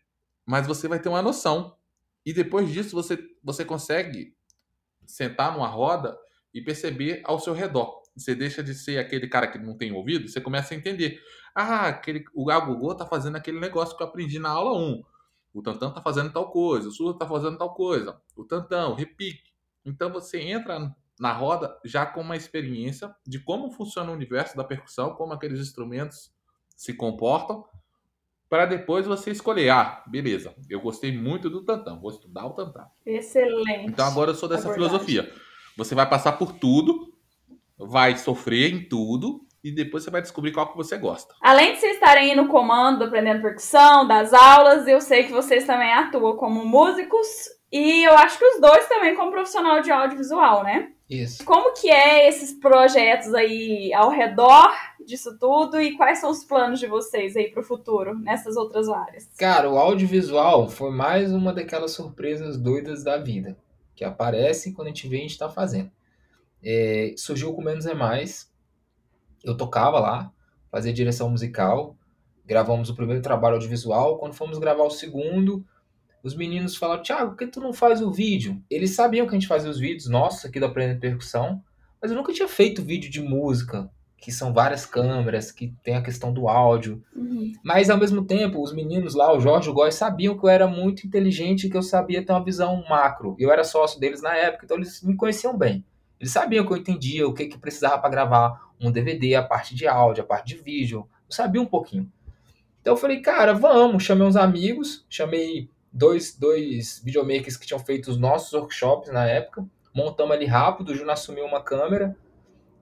[0.45, 1.75] Mas você vai ter uma noção.
[2.25, 4.35] E depois disso você, você consegue
[5.05, 6.17] sentar numa roda
[6.53, 8.02] e perceber ao seu redor.
[8.15, 11.21] Você deixa de ser aquele cara que não tem ouvido, você começa a entender.
[11.55, 15.03] Ah, aquele, o Agogô tá fazendo aquele negócio que eu aprendi na aula 1.
[15.53, 18.19] O Tantão tá fazendo tal coisa, o Surdo tá fazendo tal coisa.
[18.35, 19.51] O Tantão, o repique.
[19.85, 24.63] Então você entra na roda já com uma experiência de como funciona o universo da
[24.63, 26.31] percussão, como aqueles instrumentos
[26.75, 27.65] se comportam,
[28.49, 29.69] para depois você escolher.
[29.69, 32.87] Ah, beleza, eu gostei muito do Tantão, vou estudar o Tantão.
[33.05, 33.85] Excelente.
[33.85, 35.31] Então agora eu sou dessa filosofia.
[35.77, 37.12] Você vai passar por tudo,
[37.87, 41.33] vai sofrer em tudo e depois você vai descobrir qual que você gosta.
[41.41, 45.65] Além de vocês estarem aí no comando, aprendendo percussão, das aulas, eu sei que vocês
[45.65, 47.27] também atuam como músicos
[47.71, 50.89] e eu acho que os dois também como profissional de audiovisual, né?
[51.09, 51.43] Isso.
[51.45, 54.71] Como que é esses projetos aí ao redor
[55.05, 58.89] disso tudo e quais são os planos de vocês aí para o futuro nessas outras
[58.89, 59.29] áreas?
[59.37, 63.57] Cara, o audiovisual foi mais uma daquelas surpresas doidas da vida
[63.95, 65.91] que aparece quando a gente vê a gente está fazendo.
[66.63, 68.51] É, surgiu com Menos é Mais.
[69.43, 70.31] Eu tocava lá,
[70.71, 71.97] fazia direção musical.
[72.45, 74.17] Gravamos o primeiro trabalho audiovisual.
[74.17, 75.65] Quando fomos gravar o segundo,
[76.23, 78.61] os meninos falaram: Thiago, por que tu não faz o vídeo?
[78.69, 81.61] Eles sabiam que a gente fazia os vídeos nossos aqui do Aprendendo Percussão,
[82.01, 86.01] mas eu nunca tinha feito vídeo de música, que são várias câmeras, que tem a
[86.01, 87.03] questão do áudio.
[87.13, 87.51] Uhum.
[87.61, 90.49] Mas ao mesmo tempo, os meninos lá, o Jorge e o Góis, sabiam que eu
[90.49, 93.35] era muito inteligente e que eu sabia ter uma visão macro.
[93.37, 95.83] Eu era sócio deles na época, então eles me conheciam bem.
[96.19, 99.75] Eles sabiam que eu entendia o que, que precisava para gravar um DVD, a parte
[99.75, 101.07] de áudio, a parte de vídeo.
[101.29, 102.11] Eu sabia um pouquinho.
[102.81, 104.03] Então eu falei, cara, vamos.
[104.03, 109.65] Chamei uns amigos, chamei dois, dois videomakers que tinham feito os nossos workshops na época.
[109.93, 112.15] Montamos ali rápido, o Juno assumiu uma câmera.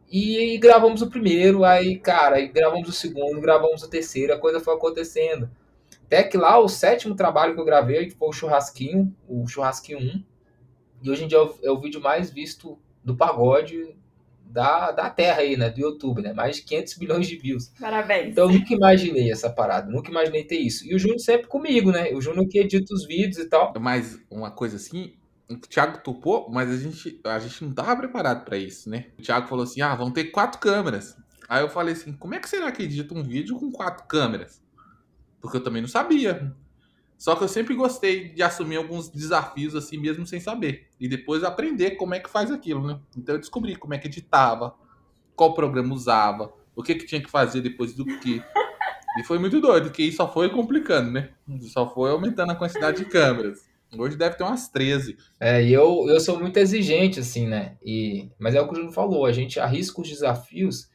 [0.10, 4.40] E, e gravamos o primeiro, aí, cara, aí gravamos o segundo, gravamos o terceiro, a
[4.40, 5.50] coisa foi acontecendo.
[6.06, 10.24] Até que lá, o sétimo trabalho que eu gravei foi o Churrasquinho, o Churrasquinho 1.
[11.04, 13.96] E hoje em dia é o, é o vídeo mais visto do pagode
[14.52, 15.70] da, da terra aí, né?
[15.70, 16.34] Do YouTube, né?
[16.34, 17.72] Mais de 500 bilhões de views.
[17.80, 18.32] Parabéns.
[18.32, 20.86] Então eu nunca imaginei essa parada, nunca imaginei ter isso.
[20.86, 22.12] E o Júnior sempre comigo, né?
[22.14, 23.74] O Júnior que edita os vídeos e tal.
[23.80, 25.14] Mas uma coisa assim,
[25.50, 29.08] o Thiago topou, mas a gente, a gente não tava preparado para isso, né?
[29.18, 31.16] O Thiago falou assim: ah, vão ter quatro câmeras.
[31.48, 34.62] Aí eu falei assim: como é que será que edita um vídeo com quatro câmeras?
[35.40, 36.56] Porque eu também não sabia.
[37.22, 40.88] Só que eu sempre gostei de assumir alguns desafios assim mesmo sem saber.
[41.00, 43.00] E depois aprender como é que faz aquilo, né?
[43.16, 44.74] Então eu descobri como é que editava,
[45.36, 48.42] qual programa usava, o que, que tinha que fazer depois do que.
[49.20, 51.30] E foi muito doido, porque isso só foi complicando, né?
[51.72, 53.70] Só foi aumentando a quantidade de câmeras.
[53.96, 55.16] Hoje deve ter umas 13.
[55.40, 57.78] É, e eu, eu sou muito exigente, assim, né?
[57.86, 60.90] E, mas é o que o Júlio falou, a gente arrisca os desafios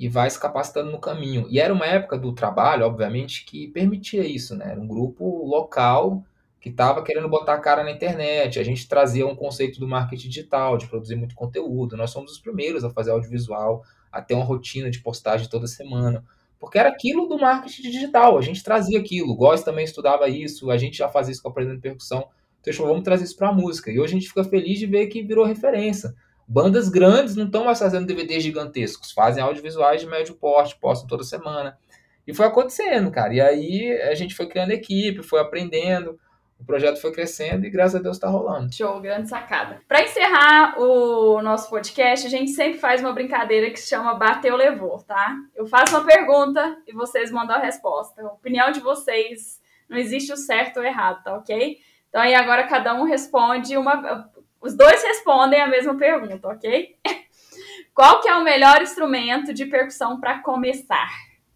[0.00, 1.46] e vai se capacitando no caminho.
[1.50, 4.70] E era uma época do trabalho, obviamente, que permitia isso, né?
[4.70, 6.24] Era um grupo local,
[6.58, 8.58] que estava querendo botar a cara na internet.
[8.58, 11.98] A gente trazia um conceito do marketing digital, de produzir muito conteúdo.
[11.98, 16.24] Nós somos os primeiros a fazer audiovisual, a ter uma rotina de postagem toda semana.
[16.58, 19.32] Porque era aquilo do marketing digital, a gente trazia aquilo.
[19.32, 22.26] O Góes também estudava isso, a gente já fazia isso com aprendendo percussão.
[22.62, 23.90] Então, vamos trazer isso para a música.
[23.90, 26.14] E hoje a gente fica feliz de ver que virou referência.
[26.50, 31.22] Bandas grandes não estão mais fazendo DVDs gigantescos, fazem audiovisuais de médio porte, postam toda
[31.22, 31.78] semana.
[32.26, 33.32] E foi acontecendo, cara.
[33.32, 36.18] E aí a gente foi criando equipe, foi aprendendo
[36.60, 38.72] o projeto foi crescendo e graças a Deus está rolando.
[38.72, 39.80] Show, grande sacada.
[39.88, 44.54] Para encerrar o nosso podcast, a gente sempre faz uma brincadeira que se chama Bateu
[44.56, 45.34] Levou, tá?
[45.56, 48.20] Eu faço uma pergunta e vocês mandam a resposta.
[48.22, 51.78] A opinião de vocês, não existe o certo ou errado, tá ok?
[52.10, 54.30] Então aí agora cada um responde uma.
[54.60, 56.96] Os dois respondem a mesma pergunta, ok?
[57.94, 61.10] Qual que é o melhor instrumento de percussão para começar?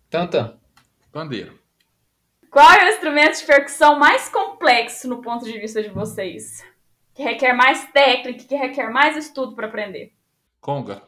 [0.09, 0.59] Tanta.
[1.13, 1.59] Pandeiro.
[2.51, 6.65] Qual é o instrumento de percussão mais complexo no ponto de vista de vocês?
[7.13, 10.13] Que requer mais técnica, que requer mais estudo para aprender?
[10.61, 11.03] Conga.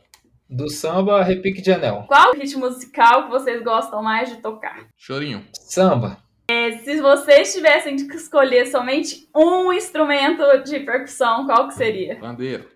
[0.48, 2.04] Do samba, repique de anel.
[2.06, 4.86] Qual o ritmo musical que vocês gostam mais de tocar?
[4.96, 5.44] Chorinho.
[5.52, 6.18] Samba.
[6.48, 12.20] É, se vocês tivessem que escolher somente um instrumento de percussão, qual que seria?
[12.20, 12.68] Pandeiro.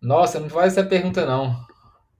[0.00, 1.54] Nossa, não faz essa pergunta não.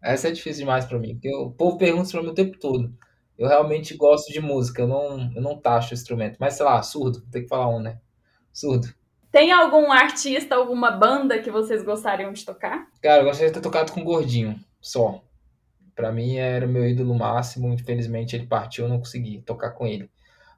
[0.02, 2.58] Essa é difícil demais para mim, porque o povo pergunta isso pra mim o tempo
[2.58, 2.92] todo.
[3.38, 6.36] Eu realmente gosto de música, eu não, eu não taxo o instrumento.
[6.38, 7.98] Mas sei lá, surdo, tem que falar um, né?
[8.52, 8.88] Surdo.
[9.30, 12.86] Tem algum artista, alguma banda que vocês gostariam de tocar?
[13.00, 15.22] Cara, eu gostaria de ter tocado com o Gordinho, só.
[15.94, 19.86] Pra mim era o meu ídolo máximo, infelizmente ele partiu, eu não consegui tocar com
[19.86, 20.10] ele.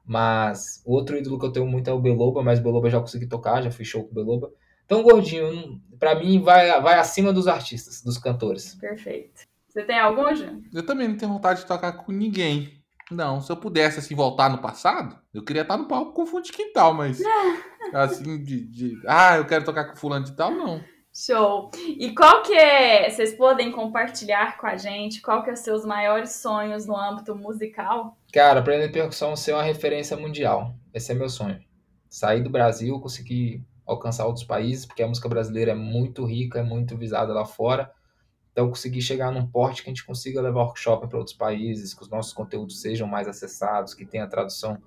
[0.05, 2.99] Mas o outro ídolo que eu tenho muito é o Beloba, mas o Beloba já
[2.99, 4.51] consegui tocar, já fui show com o Beloba.
[4.85, 8.75] Então o Gordinho, pra mim, vai, vai acima dos artistas, dos cantores.
[8.75, 9.41] Perfeito.
[9.67, 10.61] Você tem algum, Júnior?
[10.73, 12.81] Eu também não tenho vontade de tocar com ninguém.
[13.09, 16.43] Não, se eu pudesse assim voltar no passado, eu queria estar no palco com fundo
[16.43, 17.21] de quintal, mas
[17.93, 20.81] assim de, de, ah, eu quero tocar com fulano de tal, não.
[21.13, 21.71] Show.
[21.75, 25.85] E qual que é, vocês podem compartilhar com a gente, qual que é os seus
[25.85, 28.17] maiores sonhos no âmbito musical?
[28.31, 30.73] Cara, aprender percussão ser uma referência mundial.
[30.93, 31.61] Esse é meu sonho.
[32.09, 36.63] Sair do Brasil, conseguir alcançar outros países, porque a música brasileira é muito rica, é
[36.63, 37.91] muito visada lá fora.
[38.51, 42.01] Então, conseguir chegar num porte que a gente consiga levar workshop para outros países, que
[42.01, 44.81] os nossos conteúdos sejam mais acessados, que tenha tradução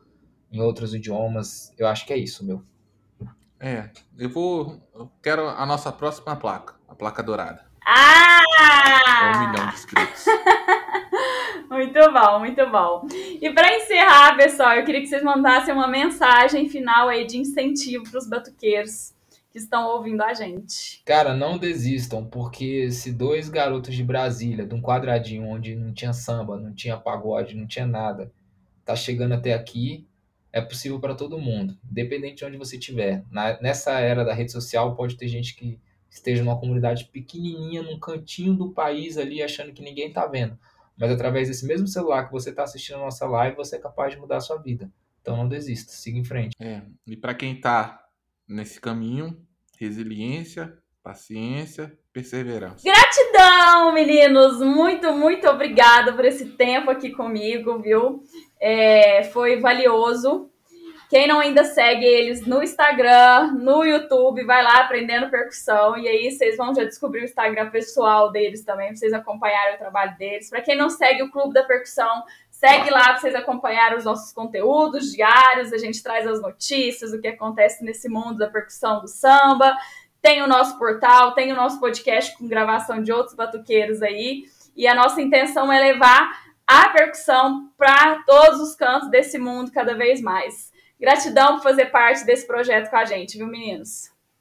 [0.51, 2.63] em outros idiomas, eu acho que é isso, meu.
[3.67, 3.89] É,
[4.19, 4.79] eu vou.
[4.95, 7.65] Eu quero a nossa próxima placa, a placa dourada.
[7.87, 8.43] Ah!
[9.23, 10.27] É um milhão de inscritos.
[11.71, 13.07] muito bom, muito bom.
[13.41, 18.05] E para encerrar, pessoal, eu queria que vocês mandassem uma mensagem final aí de incentivo
[18.05, 19.15] para os batuqueiros
[19.51, 21.01] que estão ouvindo a gente.
[21.03, 26.13] Cara, não desistam, porque se dois garotos de Brasília, de um quadradinho onde não tinha
[26.13, 28.31] samba, não tinha pagode, não tinha nada,
[28.85, 30.07] tá chegando até aqui,
[30.55, 33.25] é possível para todo mundo, independente de onde você estiver.
[33.61, 38.55] nessa era da rede social, pode ter gente que esteja numa comunidade pequenininha, num cantinho
[38.55, 40.57] do país ali, achando que ninguém tá vendo.
[40.97, 44.15] Mas através desse mesmo celular que você está assistindo a nossa live, você é capaz
[44.15, 44.89] de mudar a sua vida.
[45.21, 46.55] Então não desista, siga em frente.
[46.61, 48.07] É, e para quem tá
[48.47, 49.37] nesse caminho,
[49.77, 52.85] resiliência, paciência, perseverança.
[52.85, 54.61] Gratidão, meninos!
[54.61, 58.23] Muito, muito obrigada por esse tempo aqui comigo, viu?
[58.67, 60.49] É, foi valioso.
[61.11, 65.99] Quem não ainda segue eles no Instagram, no YouTube, vai lá aprendendo percussão.
[65.99, 69.79] E aí vocês vão já descobrir o Instagram pessoal deles também, pra vocês acompanharem o
[69.79, 70.49] trabalho deles.
[70.49, 74.33] Para quem não segue o Clube da Percussão, Segue lá para vocês acompanharem os nossos
[74.33, 75.71] conteúdos diários.
[75.71, 79.77] A gente traz as notícias, o que acontece nesse mundo da percussão do samba.
[80.23, 84.45] Tem o nosso portal, tem o nosso podcast com gravação de outros batuqueiros aí.
[84.75, 89.95] E a nossa intenção é levar a percussão para todos os cantos desse mundo cada
[89.95, 90.73] vez mais.
[90.99, 94.14] Gratidão por fazer parte desse projeto com a gente, viu, meninos?